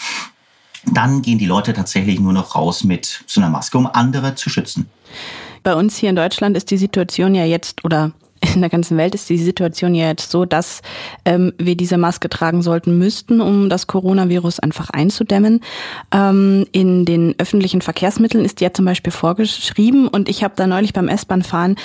dann 0.94 1.24
gehen 1.24 1.40
die 1.40 1.48
Leute 1.48 1.74
tatsächlich 1.74 2.20
nur 2.20 2.32
noch 2.32 2.54
raus 2.54 2.84
mit 2.84 3.24
so 3.26 3.42
einer 3.42 3.50
Maske, 3.50 3.76
um 3.76 3.88
andere 3.88 4.36
zu 4.36 4.52
schützen. 4.52 4.88
Bei 5.64 5.74
uns 5.74 5.98
hier 5.98 6.12
in 6.12 6.16
Deutschland 6.16 6.56
ist 6.56 6.70
die 6.70 6.78
Situation 6.78 7.34
ja 7.34 7.44
jetzt 7.44 7.84
oder 7.84 8.12
in 8.54 8.62
der 8.62 8.70
ganzen 8.70 8.98
Welt 8.98 9.16
ist 9.16 9.30
die 9.30 9.38
Situation 9.38 9.96
ja 9.96 10.08
jetzt 10.08 10.32
so, 10.32 10.46
dass 10.46 10.82
ähm, 11.26 11.54
wir 11.58 11.76
diese 11.76 11.98
Maske 11.98 12.30
tragen 12.30 12.62
sollten 12.62 12.98
müssten, 12.98 13.42
um 13.42 13.70
das 13.70 13.88
Coronavirus 13.88 14.60
einfach 14.60 14.90
einzudämmen. 14.90 15.62
Ähm, 16.12 16.66
in 16.72 17.06
den 17.06 17.36
öffentlichen 17.38 17.82
Verkehrsmitteln 17.82 18.46
ist 18.46 18.62
ja 18.62 18.74
zum 18.74 18.86
Beispiel 18.86 19.12
vorgeschrieben 19.12 20.08
und 20.08 20.30
ich 20.30 20.44
habe 20.44 20.54
da 20.56 20.68
neulich 20.68 20.94
beim 20.94 21.08
S-Bahn-Fahren 21.08 21.76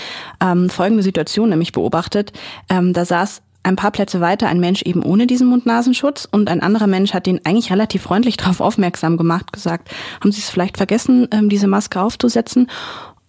ähm, 0.42 0.70
folgende 0.70 1.03
Situation 1.03 1.51
nämlich 1.51 1.73
beobachtet. 1.73 2.33
Ähm, 2.68 2.92
da 2.92 3.05
saß 3.05 3.42
ein 3.62 3.77
paar 3.77 3.90
Plätze 3.90 4.20
weiter 4.20 4.49
ein 4.49 4.61
Mensch 4.61 4.83
eben 4.83 5.03
ohne 5.03 5.27
diesen 5.27 5.49
Mund-Nasenschutz 5.49 6.27
und 6.31 6.49
ein 6.49 6.62
anderer 6.62 6.87
Mensch 6.87 7.12
hat 7.12 7.27
ihn 7.27 7.40
eigentlich 7.44 7.70
relativ 7.70 8.03
freundlich 8.03 8.37
darauf 8.38 8.61
aufmerksam 8.61 9.16
gemacht, 9.16 9.53
gesagt, 9.53 9.90
haben 10.20 10.33
Sie 10.33 10.40
es 10.40 10.51
vielleicht 10.51 10.77
vergessen, 10.77 11.29
ähm, 11.31 11.49
diese 11.49 11.66
Maske 11.66 12.01
aufzusetzen? 12.01 12.68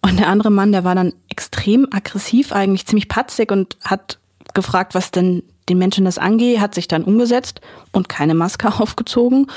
Und 0.02 0.20
der 0.20 0.28
andere 0.28 0.50
Mann, 0.50 0.72
der 0.72 0.84
war 0.84 0.96
dann 0.96 1.14
extrem 1.30 1.88
aggressiv, 1.92 2.52
eigentlich 2.52 2.88
ziemlich 2.88 3.08
patzig 3.08 3.52
und 3.52 3.78
hat 3.84 4.20
gefragt, 4.54 4.96
was 4.96 5.12
denn 5.12 5.44
den 5.70 5.78
Menschen 5.78 6.06
das 6.06 6.18
angehe, 6.18 6.60
hat 6.60 6.76
sich 6.76 6.88
dann 6.88 7.04
umgesetzt 7.04 7.62
und 7.92 8.10
keine 8.10 8.34
Maske 8.34 8.68
aufgezogen. 8.80 9.48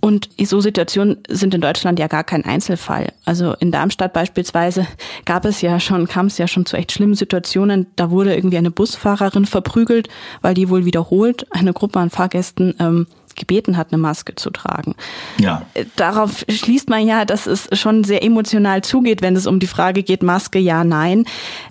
Und 0.00 0.28
so 0.40 0.60
Situationen 0.60 1.18
sind 1.28 1.54
in 1.54 1.60
Deutschland 1.60 1.98
ja 1.98 2.06
gar 2.06 2.22
kein 2.22 2.44
Einzelfall. 2.44 3.12
Also 3.24 3.54
in 3.54 3.72
Darmstadt 3.72 4.12
beispielsweise 4.12 4.86
gab 5.24 5.44
es 5.44 5.60
ja 5.60 5.80
schon, 5.80 6.06
kam 6.06 6.26
es 6.26 6.38
ja 6.38 6.46
schon 6.46 6.66
zu 6.66 6.76
echt 6.76 6.92
schlimmen 6.92 7.14
Situationen. 7.14 7.88
Da 7.96 8.10
wurde 8.10 8.36
irgendwie 8.36 8.58
eine 8.58 8.70
Busfahrerin 8.70 9.44
verprügelt, 9.44 10.08
weil 10.40 10.54
die 10.54 10.68
wohl 10.68 10.84
wiederholt 10.84 11.46
eine 11.50 11.72
Gruppe 11.72 11.98
an 11.98 12.10
Fahrgästen 12.10 12.76
ähm, 12.78 13.06
gebeten 13.38 13.76
hat, 13.76 13.92
eine 13.92 14.00
Maske 14.00 14.34
zu 14.34 14.50
tragen. 14.50 14.94
Ja. 15.38 15.62
Äh, 15.74 15.86
darauf 15.96 16.44
schließt 16.48 16.88
man 16.88 17.06
ja, 17.06 17.24
dass 17.24 17.46
es 17.46 17.68
schon 17.72 18.04
sehr 18.04 18.22
emotional 18.22 18.82
zugeht, 18.82 19.22
wenn 19.22 19.36
es 19.36 19.46
um 19.46 19.58
die 19.60 19.66
Frage 19.66 20.02
geht, 20.02 20.22
Maske 20.22 20.58
ja, 20.58 20.84
nein. 20.84 21.24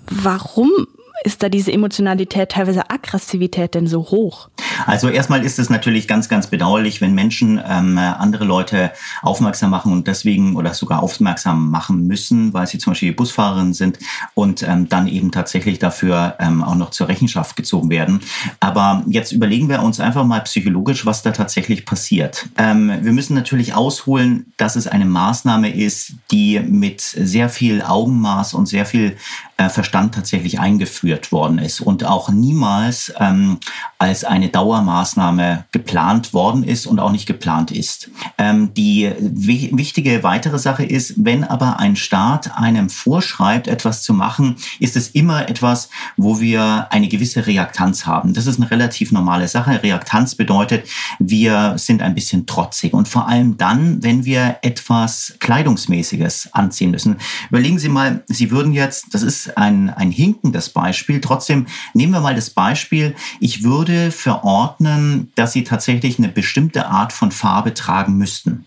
Warum 0.09 0.87
ist 1.23 1.43
da 1.43 1.49
diese 1.49 1.71
Emotionalität, 1.71 2.49
teilweise 2.49 2.89
Aggressivität 2.89 3.75
denn 3.75 3.87
so 3.87 3.99
hoch? 3.99 4.49
Also 4.85 5.09
erstmal 5.09 5.43
ist 5.43 5.59
es 5.59 5.69
natürlich 5.69 6.07
ganz, 6.07 6.29
ganz 6.29 6.47
bedauerlich, 6.47 7.01
wenn 7.01 7.13
Menschen 7.13 7.61
ähm, 7.67 7.97
andere 7.97 8.45
Leute 8.45 8.91
aufmerksam 9.21 9.71
machen 9.71 9.91
und 9.91 10.07
deswegen 10.07 10.55
oder 10.55 10.73
sogar 10.73 11.01
aufmerksam 11.01 11.71
machen 11.71 12.07
müssen, 12.07 12.53
weil 12.53 12.67
sie 12.67 12.77
zum 12.77 12.91
Beispiel 12.91 13.13
Busfahrerin 13.13 13.73
sind 13.73 13.99
und 14.33 14.63
ähm, 14.63 14.87
dann 14.87 15.07
eben 15.07 15.31
tatsächlich 15.31 15.79
dafür 15.79 16.35
ähm, 16.39 16.63
auch 16.63 16.75
noch 16.75 16.91
zur 16.91 17.07
Rechenschaft 17.07 17.55
gezogen 17.55 17.89
werden. 17.89 18.21
Aber 18.59 19.03
jetzt 19.07 19.31
überlegen 19.31 19.69
wir 19.69 19.81
uns 19.81 19.99
einfach 19.99 20.25
mal 20.25 20.41
psychologisch, 20.41 21.05
was 21.05 21.23
da 21.23 21.31
tatsächlich 21.31 21.85
passiert. 21.85 22.47
Ähm, 22.57 22.91
wir 23.01 23.11
müssen 23.11 23.33
natürlich 23.33 23.73
ausholen, 23.73 24.53
dass 24.57 24.75
es 24.75 24.87
eine 24.87 25.05
Maßnahme 25.05 25.73
ist, 25.73 26.13
die 26.31 26.59
mit 26.59 27.01
sehr 27.01 27.49
viel 27.49 27.81
Augenmaß 27.81 28.53
und 28.53 28.67
sehr 28.67 28.85
viel 28.85 29.17
äh, 29.57 29.69
Verstand 29.69 30.13
tatsächlich 30.13 30.59
eingeführt 30.59 31.06
worden 31.31 31.59
ist 31.59 31.81
und 31.81 32.03
auch 32.03 32.29
niemals 32.29 33.13
ähm, 33.19 33.59
als 33.97 34.23
eine 34.23 34.49
Dauermaßnahme 34.49 35.65
geplant 35.71 36.33
worden 36.33 36.63
ist 36.63 36.85
und 36.85 36.99
auch 36.99 37.11
nicht 37.11 37.25
geplant 37.25 37.71
ist. 37.71 38.09
Ähm, 38.37 38.73
die 38.73 39.11
wichtige 39.19 40.23
weitere 40.23 40.59
Sache 40.59 40.83
ist, 40.83 41.13
wenn 41.17 41.43
aber 41.43 41.79
ein 41.79 41.95
Staat 41.95 42.57
einem 42.57 42.89
vorschreibt, 42.89 43.67
etwas 43.67 44.03
zu 44.03 44.13
machen, 44.13 44.57
ist 44.79 44.95
es 44.95 45.09
immer 45.09 45.49
etwas, 45.49 45.89
wo 46.15 46.39
wir 46.39 46.87
eine 46.91 47.07
gewisse 47.07 47.47
Reaktanz 47.47 48.05
haben. 48.05 48.33
Das 48.33 48.45
ist 48.45 48.59
eine 48.59 48.69
relativ 48.69 49.11
normale 49.11 49.47
Sache. 49.47 49.81
Reaktanz 49.81 50.35
bedeutet, 50.35 50.87
wir 51.19 51.73
sind 51.77 52.01
ein 52.01 52.13
bisschen 52.13 52.45
trotzig 52.45 52.93
und 52.93 53.07
vor 53.07 53.27
allem 53.27 53.57
dann, 53.57 54.03
wenn 54.03 54.25
wir 54.25 54.57
etwas 54.61 55.35
Kleidungsmäßiges 55.39 56.49
anziehen 56.53 56.91
müssen. 56.91 57.17
Überlegen 57.49 57.79
Sie 57.79 57.89
mal, 57.89 58.23
Sie 58.27 58.51
würden 58.51 58.73
jetzt, 58.73 59.13
das 59.13 59.23
ist 59.23 59.57
ein, 59.57 59.89
ein 59.89 60.11
hinkendes 60.11 60.69
Beispiel. 60.69 60.96
Trotzdem 61.21 61.67
nehmen 61.93 62.13
wir 62.13 62.21
mal 62.21 62.35
das 62.35 62.49
Beispiel, 62.49 63.15
ich 63.39 63.63
würde 63.63 64.11
verordnen, 64.11 65.31
dass 65.35 65.53
Sie 65.53 65.63
tatsächlich 65.63 66.17
eine 66.17 66.29
bestimmte 66.29 66.87
Art 66.87 67.13
von 67.13 67.31
Farbe 67.31 67.73
tragen 67.73 68.17
müssten. 68.17 68.65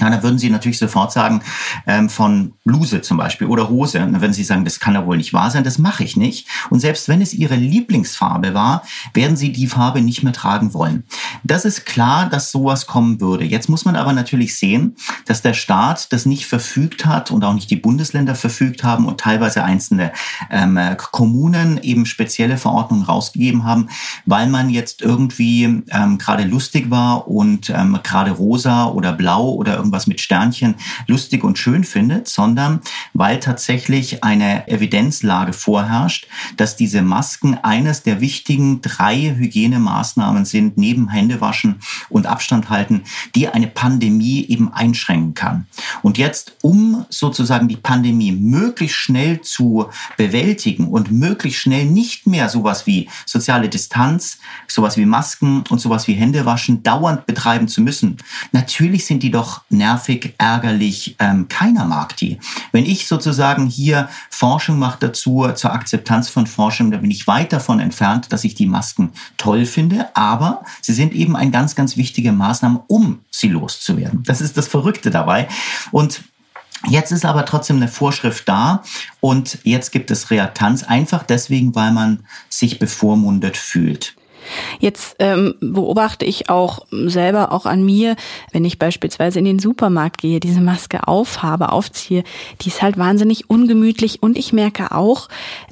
Ja, 0.00 0.10
da 0.10 0.22
würden 0.24 0.38
Sie 0.38 0.50
natürlich 0.50 0.78
sofort 0.78 1.12
sagen, 1.12 1.42
ähm, 1.86 2.08
von 2.08 2.54
Bluse 2.64 3.00
zum 3.02 3.16
Beispiel 3.16 3.46
oder 3.46 3.68
Hose. 3.68 4.02
Und 4.02 4.20
wenn 4.20 4.32
Sie 4.32 4.42
sagen, 4.42 4.64
das 4.64 4.80
kann 4.80 4.94
ja 4.94 5.06
wohl 5.06 5.16
nicht 5.16 5.32
wahr 5.32 5.50
sein, 5.50 5.62
das 5.62 5.78
mache 5.78 6.02
ich 6.02 6.16
nicht. 6.16 6.48
Und 6.70 6.80
selbst 6.80 7.08
wenn 7.08 7.20
es 7.20 7.32
Ihre 7.32 7.54
Lieblingsfarbe 7.54 8.54
war, 8.54 8.82
werden 9.12 9.36
Sie 9.36 9.52
die 9.52 9.68
Farbe 9.68 10.00
nicht 10.00 10.24
mehr 10.24 10.32
tragen 10.32 10.74
wollen. 10.74 11.04
Das 11.44 11.64
ist 11.64 11.86
klar, 11.86 12.28
dass 12.28 12.50
sowas 12.50 12.86
kommen 12.86 13.20
würde. 13.20 13.44
Jetzt 13.44 13.68
muss 13.68 13.84
man 13.84 13.94
aber 13.94 14.12
natürlich 14.12 14.56
sehen, 14.58 14.96
dass 15.26 15.42
der 15.42 15.54
Staat 15.54 16.12
das 16.12 16.26
nicht 16.26 16.46
verfügt 16.46 17.06
hat 17.06 17.30
und 17.30 17.44
auch 17.44 17.54
nicht 17.54 17.70
die 17.70 17.76
Bundesländer 17.76 18.34
verfügt 18.34 18.82
haben 18.82 19.06
und 19.06 19.20
teilweise 19.20 19.62
einzelne 19.62 20.12
ähm, 20.50 20.78
Kommunen 21.12 21.78
eben 21.82 22.04
spezielle 22.04 22.56
Verordnungen 22.56 23.04
rausgegeben 23.04 23.64
haben, 23.64 23.88
weil 24.26 24.48
man 24.48 24.70
jetzt 24.70 25.02
irgendwie 25.02 25.84
ähm, 25.90 26.18
gerade 26.18 26.44
lustig 26.44 26.90
war 26.90 27.28
und 27.28 27.70
ähm, 27.70 28.00
gerade 28.02 28.32
rosa 28.32 28.86
oder 28.86 29.12
blau 29.12 29.52
oder 29.52 29.83
irgendwas 29.84 30.06
mit 30.06 30.20
Sternchen 30.20 30.76
lustig 31.06 31.44
und 31.44 31.58
schön 31.58 31.84
findet, 31.84 32.26
sondern 32.26 32.80
weil 33.12 33.38
tatsächlich 33.38 34.24
eine 34.24 34.66
Evidenzlage 34.66 35.52
vorherrscht, 35.52 36.26
dass 36.56 36.76
diese 36.76 37.02
Masken 37.02 37.58
eines 37.62 38.02
der 38.02 38.20
wichtigen 38.20 38.80
drei 38.80 39.34
Hygienemaßnahmen 39.36 40.46
sind, 40.46 40.78
neben 40.78 41.08
Händewaschen 41.08 41.80
und 42.08 42.26
Abstand 42.26 42.70
halten, 42.70 43.02
die 43.34 43.48
eine 43.48 43.66
Pandemie 43.66 44.46
eben 44.48 44.72
einschränken 44.72 45.34
kann. 45.34 45.66
Und 46.02 46.16
jetzt, 46.16 46.56
um 46.62 47.04
sozusagen 47.10 47.68
die 47.68 47.76
Pandemie 47.76 48.32
möglichst 48.32 48.96
schnell 48.96 49.42
zu 49.42 49.90
bewältigen 50.16 50.88
und 50.88 51.10
möglichst 51.12 51.60
schnell 51.60 51.84
nicht 51.84 52.26
mehr 52.26 52.48
sowas 52.48 52.86
wie 52.86 53.08
soziale 53.26 53.68
Distanz, 53.68 54.38
sowas 54.66 54.96
wie 54.96 55.04
Masken 55.04 55.64
und 55.68 55.80
sowas 55.80 56.08
wie 56.08 56.14
Händewaschen 56.14 56.82
dauernd 56.82 57.26
betreiben 57.26 57.68
zu 57.68 57.82
müssen, 57.82 58.16
natürlich 58.52 59.04
sind 59.04 59.22
die 59.22 59.30
doch 59.30 59.62
nervig, 59.76 60.34
ärgerlich, 60.38 61.16
ähm, 61.18 61.48
keiner 61.48 61.84
mag 61.84 62.16
die. 62.16 62.38
Wenn 62.72 62.84
ich 62.84 63.06
sozusagen 63.06 63.66
hier 63.66 64.08
Forschung 64.30 64.78
mache 64.78 64.98
dazu, 65.00 65.48
zur 65.54 65.72
Akzeptanz 65.72 66.28
von 66.28 66.46
Forschung, 66.46 66.90
da 66.90 66.98
bin 66.98 67.10
ich 67.10 67.26
weit 67.26 67.52
davon 67.52 67.80
entfernt, 67.80 68.32
dass 68.32 68.44
ich 68.44 68.54
die 68.54 68.66
Masken 68.66 69.12
toll 69.36 69.66
finde, 69.66 70.08
aber 70.14 70.62
sie 70.80 70.92
sind 70.92 71.12
eben 71.12 71.36
ein 71.36 71.52
ganz, 71.52 71.74
ganz 71.74 71.96
wichtige 71.96 72.32
Maßnahme, 72.32 72.82
um 72.86 73.20
sie 73.30 73.48
loszuwerden. 73.48 74.22
Das 74.24 74.40
ist 74.40 74.56
das 74.56 74.68
Verrückte 74.68 75.10
dabei. 75.10 75.48
Und 75.90 76.22
Jetzt 76.86 77.12
ist 77.12 77.24
aber 77.24 77.46
trotzdem 77.46 77.76
eine 77.76 77.88
Vorschrift 77.88 78.46
da 78.46 78.82
und 79.20 79.58
jetzt 79.62 79.90
gibt 79.90 80.10
es 80.10 80.30
Reaktanz, 80.30 80.82
einfach 80.82 81.22
deswegen, 81.22 81.74
weil 81.74 81.92
man 81.92 82.26
sich 82.50 82.78
bevormundet 82.78 83.56
fühlt. 83.56 84.16
Jetzt 84.80 85.16
ähm, 85.18 85.54
beobachte 85.60 86.24
ich 86.24 86.50
auch 86.50 86.86
selber, 86.90 87.52
auch 87.52 87.66
an 87.66 87.84
mir, 87.84 88.16
wenn 88.52 88.64
ich 88.64 88.78
beispielsweise 88.78 89.38
in 89.38 89.44
den 89.44 89.58
Supermarkt 89.58 90.20
gehe, 90.20 90.40
diese 90.40 90.60
Maske 90.60 91.06
aufhabe, 91.08 91.72
aufziehe, 91.72 92.24
die 92.60 92.68
ist 92.68 92.82
halt 92.82 92.98
wahnsinnig 92.98 93.50
ungemütlich 93.50 94.22
und 94.22 94.38
ich 94.38 94.52
merke 94.52 94.92
auch, 94.92 95.28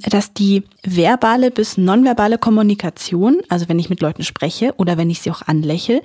dass 0.08 0.32
die 0.32 0.64
verbale 0.82 1.50
bis 1.50 1.76
nonverbale 1.76 2.38
Kommunikation, 2.38 3.40
also 3.48 3.68
wenn 3.68 3.78
ich 3.78 3.90
mit 3.90 4.00
Leuten 4.00 4.24
spreche 4.24 4.74
oder 4.76 4.96
wenn 4.96 5.10
ich 5.10 5.20
sie 5.20 5.30
auch 5.30 5.42
anlächle, 5.42 6.02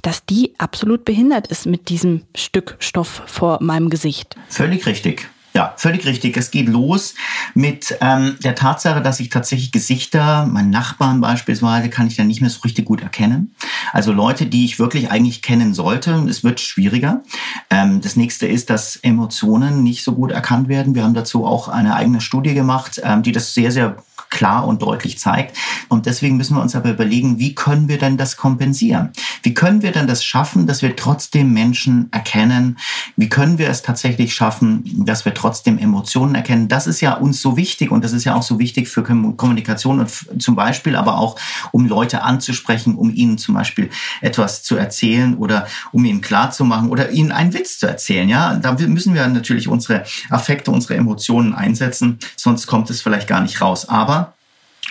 dass 0.00 0.24
die 0.24 0.54
absolut 0.58 1.04
behindert 1.04 1.46
ist 1.46 1.66
mit 1.66 1.88
diesem 1.88 2.22
Stück 2.34 2.76
Stoff 2.80 3.22
vor 3.26 3.62
meinem 3.62 3.88
Gesicht. 3.88 4.36
Völlig 4.48 4.86
richtig. 4.86 5.28
Ja, 5.54 5.74
völlig 5.76 6.06
richtig. 6.06 6.36
Es 6.36 6.50
geht 6.50 6.68
los 6.68 7.14
mit 7.54 7.96
ähm, 8.00 8.36
der 8.42 8.54
Tatsache, 8.54 9.02
dass 9.02 9.20
ich 9.20 9.28
tatsächlich 9.28 9.70
Gesichter, 9.70 10.46
meinen 10.46 10.70
Nachbarn 10.70 11.20
beispielsweise, 11.20 11.90
kann 11.90 12.06
ich 12.06 12.16
dann 12.16 12.26
nicht 12.26 12.40
mehr 12.40 12.48
so 12.48 12.60
richtig 12.60 12.86
gut 12.86 13.02
erkennen. 13.02 13.54
Also 13.92 14.12
Leute, 14.12 14.46
die 14.46 14.64
ich 14.64 14.78
wirklich 14.78 15.10
eigentlich 15.10 15.42
kennen 15.42 15.74
sollte. 15.74 16.12
Es 16.28 16.42
wird 16.42 16.60
schwieriger. 16.60 17.22
Ähm, 17.68 18.00
das 18.00 18.16
nächste 18.16 18.46
ist, 18.46 18.70
dass 18.70 18.96
Emotionen 18.96 19.82
nicht 19.82 20.04
so 20.04 20.12
gut 20.14 20.32
erkannt 20.32 20.68
werden. 20.68 20.94
Wir 20.94 21.04
haben 21.04 21.14
dazu 21.14 21.44
auch 21.44 21.68
eine 21.68 21.96
eigene 21.96 22.22
Studie 22.22 22.54
gemacht, 22.54 23.00
ähm, 23.04 23.22
die 23.22 23.32
das 23.32 23.52
sehr, 23.52 23.70
sehr 23.70 23.96
klar 24.32 24.66
und 24.66 24.82
deutlich 24.82 25.18
zeigt. 25.18 25.56
Und 25.88 26.06
deswegen 26.06 26.36
müssen 26.36 26.56
wir 26.56 26.62
uns 26.62 26.74
aber 26.74 26.90
überlegen, 26.90 27.38
wie 27.38 27.54
können 27.54 27.88
wir 27.88 27.98
denn 27.98 28.16
das 28.16 28.36
kompensieren? 28.36 29.10
Wie 29.42 29.54
können 29.54 29.82
wir 29.82 29.92
denn 29.92 30.06
das 30.06 30.24
schaffen, 30.24 30.66
dass 30.66 30.82
wir 30.82 30.96
trotzdem 30.96 31.52
Menschen 31.52 32.08
erkennen? 32.10 32.78
Wie 33.16 33.28
können 33.28 33.58
wir 33.58 33.68
es 33.68 33.82
tatsächlich 33.82 34.34
schaffen, 34.34 35.04
dass 35.04 35.24
wir 35.24 35.34
trotzdem 35.34 35.78
Emotionen 35.78 36.34
erkennen? 36.34 36.68
Das 36.68 36.86
ist 36.86 37.00
ja 37.00 37.14
uns 37.14 37.40
so 37.42 37.56
wichtig 37.56 37.90
und 37.90 38.02
das 38.02 38.12
ist 38.12 38.24
ja 38.24 38.34
auch 38.34 38.42
so 38.42 38.58
wichtig 38.58 38.88
für 38.88 39.02
Kommunikation 39.02 40.00
und 40.00 40.42
zum 40.42 40.56
Beispiel 40.56 40.96
aber 40.96 41.18
auch, 41.18 41.38
um 41.70 41.86
Leute 41.86 42.22
anzusprechen, 42.22 42.96
um 42.96 43.14
ihnen 43.14 43.36
zum 43.36 43.54
Beispiel 43.54 43.90
etwas 44.22 44.62
zu 44.62 44.76
erzählen 44.76 45.36
oder 45.36 45.66
um 45.92 46.04
ihnen 46.04 46.22
klarzumachen 46.22 46.88
oder 46.88 47.10
ihnen 47.10 47.32
einen 47.32 47.52
Witz 47.52 47.78
zu 47.78 47.86
erzählen. 47.86 48.28
Ja, 48.28 48.54
da 48.54 48.72
müssen 48.72 49.14
wir 49.14 49.26
natürlich 49.28 49.68
unsere 49.68 50.04
Affekte, 50.30 50.70
unsere 50.70 50.96
Emotionen 50.96 51.54
einsetzen, 51.54 52.18
sonst 52.36 52.66
kommt 52.66 52.88
es 52.88 53.02
vielleicht 53.02 53.28
gar 53.28 53.40
nicht 53.40 53.60
raus. 53.60 53.88
Aber 53.88 54.21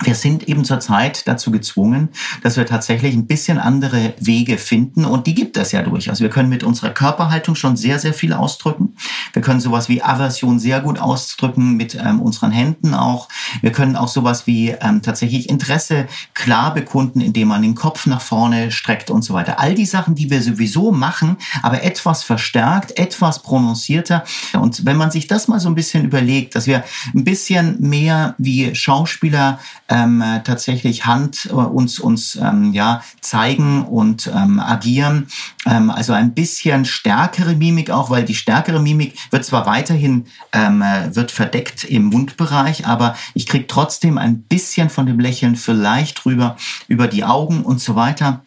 wir 0.04 0.16
sind 0.16 0.48
eben 0.48 0.66
zurzeit 0.66 1.28
dazu 1.28 1.52
gezwungen, 1.52 2.10
dass 2.42 2.58
wir 2.58 2.66
tatsächlich 2.66 3.14
ein 3.14 3.28
bisschen 3.28 3.60
andere 3.60 4.14
Wege 4.20 4.58
finden 4.58 5.06
und 5.06 5.28
die 5.28 5.36
gibt 5.36 5.58
es 5.58 5.74
ja 5.74 5.84
durchaus. 5.84 6.22
Wir 6.22 6.30
können 6.30 6.50
mit 6.50 6.64
unserer 6.64 6.92
Körperhaltung 6.92 7.56
schon 7.56 7.78
sehr, 7.78 8.00
sehr 8.00 8.14
viel 8.14 8.34
ausdrücken. 8.34 8.96
Wir 9.34 9.42
können 9.42 9.60
sowas 9.60 9.90
wie 9.90 10.02
Aversion 10.02 10.60
sehr 10.60 10.80
gut 10.80 10.98
ausdrücken 10.98 11.76
mit 11.76 11.96
ähm, 11.96 12.22
unseren 12.22 12.52
Händen 12.52 12.94
auch. 12.94 13.28
Wir 13.62 13.72
können 13.72 13.96
auch 13.96 14.08
sowas 14.08 14.48
wie 14.48 14.70
ähm, 14.70 15.02
tatsächlich 15.02 15.50
Interesse 15.50 16.08
klar 16.34 16.74
bekunden, 16.74 17.22
indem 17.22 17.50
man 17.50 17.62
den 17.62 17.76
Kopf 17.76 18.08
nach 18.08 18.22
vorne 18.22 18.72
streckt 18.72 19.12
und 19.12 19.24
so 19.24 19.34
weiter. 19.34 19.60
All 19.60 19.76
die 19.76 19.86
Sachen, 19.86 20.16
die 20.16 20.30
wir 20.30 20.42
sowieso 20.42 20.92
machen, 20.92 21.38
aber 21.62 21.84
etwas 21.84 22.24
verstärkt, 22.24 22.98
etwas 22.98 23.44
prononcierter. 23.44 24.24
Und 24.54 24.86
wenn 24.86 24.98
man 24.98 25.12
sich 25.12 25.28
das 25.28 25.48
mal 25.48 25.60
so 25.60 25.70
ein 25.70 25.76
bisschen 25.76 26.06
überlegt, 26.06 26.56
dass 26.56 26.66
wir 26.66 26.84
ein 27.14 27.24
bisschen 27.24 27.80
mehr 27.82 28.36
wie 28.38 28.74
Schauspieler 28.74 29.60
ähm, 29.92 30.24
tatsächlich 30.46 31.06
Hand 31.06 31.48
äh, 31.50 31.54
uns, 31.54 32.00
uns 32.00 32.38
ähm, 32.38 32.74
ja, 32.74 33.04
zeigen 33.20 33.84
und 33.84 34.32
ähm, 34.34 34.60
agieren. 34.60 35.28
Ähm, 35.66 35.92
also 35.92 36.14
ein 36.14 36.34
bisschen 36.34 36.86
stärkere 36.86 37.56
Mimik 37.56 37.92
auch, 37.92 38.10
weil 38.10 38.24
die 38.24 38.34
stärkere 38.34 38.80
Mimik 38.80 39.16
wird 39.32 39.44
zwar 39.44 39.66
weiterhin 39.66 40.26
ähm, 40.54 40.82
äh, 40.82 41.14
wird 41.14 41.32
verdeckt 41.32 41.84
im 41.84 42.06
Mundbereich, 42.06 42.88
aber 42.88 43.16
ich 43.34 43.46
kriege 43.48 43.68
trotzdem 43.68 44.18
ein 44.18 44.44
bisschen 44.44 44.90
von 44.90 45.06
dem 45.06 45.20
Lächeln 45.20 45.58
vielleicht 45.58 46.26
rüber 46.26 46.56
über 46.88 47.08
die 47.08 47.26
Augen 47.26 47.64
und 47.64 47.82
so 47.82 47.96
weiter. 47.96 48.42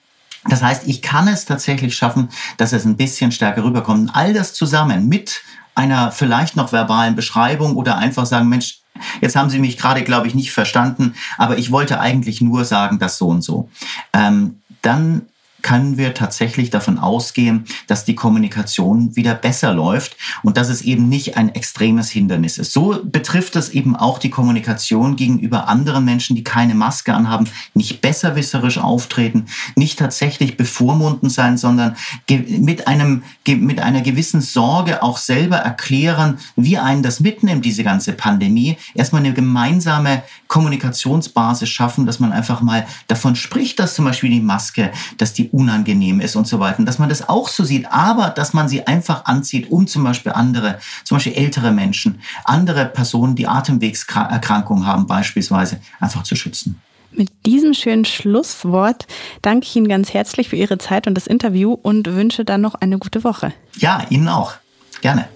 Das 0.49 0.63
heißt, 0.63 0.87
ich 0.87 1.03
kann 1.03 1.29
es 1.29 1.45
tatsächlich 1.45 1.95
schaffen, 1.95 2.29
dass 2.57 2.73
es 2.73 2.85
ein 2.85 2.97
bisschen 2.97 3.33
stärker 3.33 3.65
rüberkommt. 3.65 4.11
All 4.15 4.33
das 4.33 4.55
zusammen 4.55 5.09
mit 5.09 5.43
einer 5.75 6.11
vielleicht 6.13 6.57
noch 6.57 6.73
verbalen 6.73 7.17
Beschreibung 7.17 7.77
oder 7.77 7.97
einfach 7.97 8.27
sagen, 8.27 8.49
Mensch, 8.49 8.84
jetzt 9.21 9.37
haben 9.37 9.51
Sie 9.51 9.59
mich 9.59 9.77
gerade, 9.77 10.03
glaube 10.03 10.27
ich, 10.27 10.35
nicht 10.35 10.53
verstanden, 10.53 11.15
aber 11.39 11.59
ich 11.59 11.71
wollte 11.71 12.01
eigentlich 12.01 12.41
nur 12.41 12.65
sagen, 12.65 12.99
das 12.99 13.19
so 13.19 13.29
und 13.29 13.43
so. 13.43 13.69
Ähm, 14.13 14.61
dann 14.83 15.23
können 15.65 15.97
wir 15.97 16.13
tatsächlich 16.15 16.69
davon 16.71 16.99
ausgehen, 16.99 17.65
dass 17.87 18.05
die 18.05 18.15
Kommunikation 18.15 19.17
wieder 19.17 19.35
besser 19.35 19.73
läuft 19.73 20.17
und 20.43 20.59
dass 20.59 20.69
es 20.69 20.83
eben 20.83 21.09
nicht 21.09 21.39
ein 21.39 21.55
extremes 21.55 22.11
Hindernis 22.11 22.59
ist. 22.59 22.73
So 22.73 23.01
betrifft 23.03 23.57
es 23.57 23.71
eben 23.71 23.97
auch 23.97 24.19
die 24.19 24.29
Kommunikation 24.29 25.17
gegenüber 25.17 25.67
anderen 25.67 26.05
Menschen, 26.05 26.37
die 26.37 26.45
keine 26.45 26.75
Maske 26.75 27.15
anhaben, 27.15 27.49
nicht 27.73 28.03
besserwisserisch 28.03 28.77
auftreten, 28.77 29.47
nicht 29.75 29.99
tatsächlich 29.99 30.59
bevormunden 30.59 31.31
sein, 31.31 31.57
sondern 31.57 31.97
mit 32.29 32.87
einem, 32.87 33.23
mit 33.47 33.81
einer 33.81 34.03
gewissen 34.03 34.43
Sorge 34.43 35.03
auch 35.03 35.17
selber 35.17 35.57
erklären, 35.57 36.39
wie 36.57 36.77
einen 36.77 37.03
das 37.03 37.21
mitnimmt, 37.21 37.65
diese 37.65 37.85
ganze 37.85 38.13
Pandemie. 38.13 38.77
Erstmal 38.95 39.23
eine 39.23 39.33
gemeinsame 39.33 40.25
Kommunikationsbasis 40.49 41.71
schaffen, 41.71 42.05
dass 42.05 42.21
man 42.21 42.33
einfach 42.33 42.61
mal 42.61 42.87
davon 43.09 43.35
spricht, 43.35 43.79
dass 43.79 43.95
zum 43.95 44.05
Beispiel 44.05 44.29
die 44.29 44.41
Maske, 44.41 44.93
dass 45.17 45.33
die 45.33 45.54
unangenehm 45.55 46.21
ist 46.21 46.37
und 46.37 46.47
so 46.47 46.59
weiter. 46.61 46.81
Und 46.81 46.87
dass 46.87 46.99
man 46.99 47.09
das 47.09 47.29
auch 47.29 47.49
so 47.49 47.65
sieht, 47.65 47.87
aber 47.91 48.31
dass 48.31 48.53
man 48.53 48.69
sie 48.69 48.87
einfach 48.87 49.25
anzieht, 49.25 49.71
um 49.71 49.87
zum 49.87 50.03
Beispiel 50.03 50.33
andere, 50.33 50.79
zum 51.05 51.17
Beispiel 51.17 51.35
ältere 51.35 51.71
Menschen, 51.71 52.21
andere 52.45 52.87
Personen, 52.87 53.37
die 53.37 53.47
Atemwegserkrankungen 53.47 54.87
haben 54.87 55.07
beispielsweise, 55.07 55.81
einfach 56.01 56.25
zu 56.25 56.35
schützen. 56.35 56.81
Mit 57.13 57.31
diesem 57.47 57.75
schönen 57.75 58.05
Schlusswort 58.05 59.07
danke 59.41 59.67
ich 59.67 59.77
Ihnen 59.77 59.89
ganz 59.89 60.13
herzlich 60.13 60.49
für 60.49 60.57
Ihre 60.57 60.79
Zeit 60.79 61.07
und 61.07 61.15
das 61.15 61.29
Interview 61.29 61.73
und 61.73 62.13
wünsche 62.13 62.45
dann 62.45 62.61
noch 62.61 62.75
eine 62.75 62.99
gute 62.99 63.23
Woche. 63.23 63.53
Ja, 63.77 64.05
Ihnen 64.11 64.29
auch. 64.29 64.55
Gerne. 65.01 65.29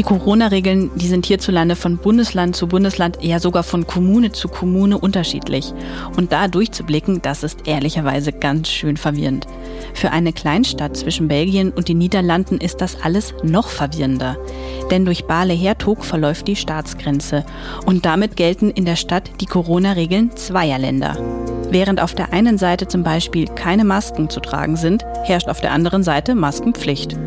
Die 0.00 0.06
Corona-Regeln, 0.06 0.90
die 0.94 1.08
sind 1.08 1.26
hierzulande 1.26 1.76
von 1.76 1.98
Bundesland 1.98 2.56
zu 2.56 2.66
Bundesland, 2.66 3.22
eher 3.22 3.38
sogar 3.38 3.62
von 3.62 3.86
Kommune 3.86 4.32
zu 4.32 4.48
Kommune 4.48 4.96
unterschiedlich. 4.96 5.74
Und 6.16 6.32
da 6.32 6.48
durchzublicken, 6.48 7.20
das 7.20 7.42
ist 7.42 7.68
ehrlicherweise 7.68 8.32
ganz 8.32 8.70
schön 8.70 8.96
verwirrend. 8.96 9.46
Für 9.92 10.10
eine 10.10 10.32
Kleinstadt 10.32 10.96
zwischen 10.96 11.28
Belgien 11.28 11.70
und 11.70 11.88
den 11.88 11.98
Niederlanden 11.98 12.56
ist 12.56 12.80
das 12.80 12.96
alles 13.02 13.34
noch 13.42 13.68
verwirrender. 13.68 14.38
Denn 14.90 15.04
durch 15.04 15.26
Bale-Hertog 15.26 16.02
verläuft 16.02 16.48
die 16.48 16.56
Staatsgrenze. 16.56 17.44
Und 17.84 18.06
damit 18.06 18.38
gelten 18.38 18.70
in 18.70 18.86
der 18.86 18.96
Stadt 18.96 19.30
die 19.42 19.46
Corona-Regeln 19.46 20.34
zweier 20.34 20.78
Länder. 20.78 21.18
Während 21.68 22.00
auf 22.00 22.14
der 22.14 22.32
einen 22.32 22.56
Seite 22.56 22.88
zum 22.88 23.02
Beispiel 23.02 23.48
keine 23.48 23.84
Masken 23.84 24.30
zu 24.30 24.40
tragen 24.40 24.76
sind, 24.76 25.04
herrscht 25.24 25.50
auf 25.50 25.60
der 25.60 25.72
anderen 25.72 26.02
Seite 26.02 26.34
Maskenpflicht. 26.34 27.18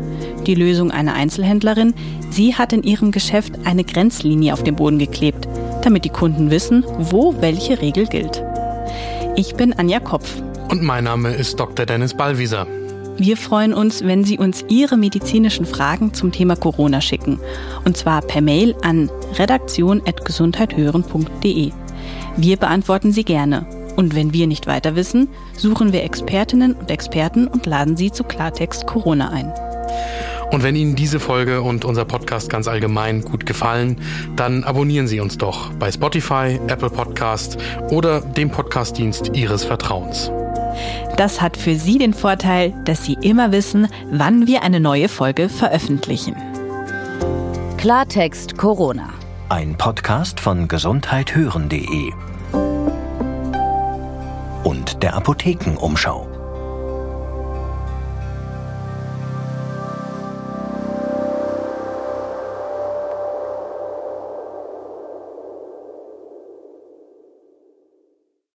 Die 0.46 0.54
Lösung 0.54 0.90
einer 0.90 1.14
Einzelhändlerin, 1.14 1.94
sie 2.30 2.54
hat 2.54 2.72
in 2.72 2.82
ihrem 2.82 3.12
Geschäft 3.12 3.54
eine 3.64 3.84
Grenzlinie 3.84 4.52
auf 4.52 4.62
den 4.62 4.76
Boden 4.76 4.98
geklebt, 4.98 5.48
damit 5.82 6.04
die 6.04 6.10
Kunden 6.10 6.50
wissen, 6.50 6.84
wo 6.98 7.34
welche 7.40 7.80
Regel 7.80 8.06
gilt. 8.06 8.42
Ich 9.36 9.54
bin 9.54 9.72
Anja 9.72 10.00
Kopf. 10.00 10.42
Und 10.68 10.82
mein 10.82 11.04
Name 11.04 11.30
ist 11.30 11.58
Dr. 11.58 11.86
Dennis 11.86 12.14
Ballwieser. 12.14 12.66
Wir 13.16 13.36
freuen 13.36 13.72
uns, 13.72 14.02
wenn 14.04 14.24
Sie 14.24 14.38
uns 14.38 14.64
Ihre 14.68 14.96
medizinischen 14.96 15.66
Fragen 15.66 16.14
zum 16.14 16.32
Thema 16.32 16.56
Corona 16.56 17.00
schicken. 17.00 17.38
Und 17.84 17.96
zwar 17.96 18.22
per 18.22 18.40
Mail 18.40 18.74
an 18.82 19.08
redaktion.gesundheithören.de. 19.38 21.70
Wir 22.36 22.56
beantworten 22.56 23.12
sie 23.12 23.22
gerne. 23.24 23.66
Und 23.96 24.16
wenn 24.16 24.32
wir 24.32 24.48
nicht 24.48 24.66
weiter 24.66 24.96
wissen, 24.96 25.28
suchen 25.56 25.92
wir 25.92 26.02
Expertinnen 26.02 26.74
und 26.74 26.90
Experten 26.90 27.46
und 27.46 27.66
laden 27.66 27.96
sie 27.96 28.10
zu 28.10 28.24
Klartext 28.24 28.86
Corona 28.86 29.30
ein. 29.30 29.52
Und 30.54 30.62
wenn 30.62 30.76
Ihnen 30.76 30.94
diese 30.94 31.18
Folge 31.18 31.62
und 31.62 31.84
unser 31.84 32.04
Podcast 32.04 32.48
ganz 32.48 32.68
allgemein 32.68 33.22
gut 33.22 33.44
gefallen, 33.44 33.96
dann 34.36 34.62
abonnieren 34.62 35.08
Sie 35.08 35.18
uns 35.18 35.36
doch 35.36 35.72
bei 35.80 35.90
Spotify, 35.90 36.60
Apple 36.68 36.90
Podcast 36.90 37.58
oder 37.90 38.20
dem 38.20 38.50
Podcastdienst 38.50 39.32
Ihres 39.34 39.64
Vertrauens. 39.64 40.30
Das 41.16 41.42
hat 41.42 41.56
für 41.56 41.74
Sie 41.74 41.98
den 41.98 42.14
Vorteil, 42.14 42.72
dass 42.84 43.04
Sie 43.04 43.16
immer 43.20 43.50
wissen, 43.50 43.88
wann 44.12 44.46
wir 44.46 44.62
eine 44.62 44.78
neue 44.78 45.08
Folge 45.08 45.48
veröffentlichen. 45.48 46.36
Klartext 47.76 48.56
Corona. 48.56 49.08
Ein 49.48 49.76
Podcast 49.76 50.38
von 50.38 50.68
gesundheithören.de 50.68 52.12
und 54.62 55.02
der 55.02 55.16
Apothekenumschau. 55.16 56.33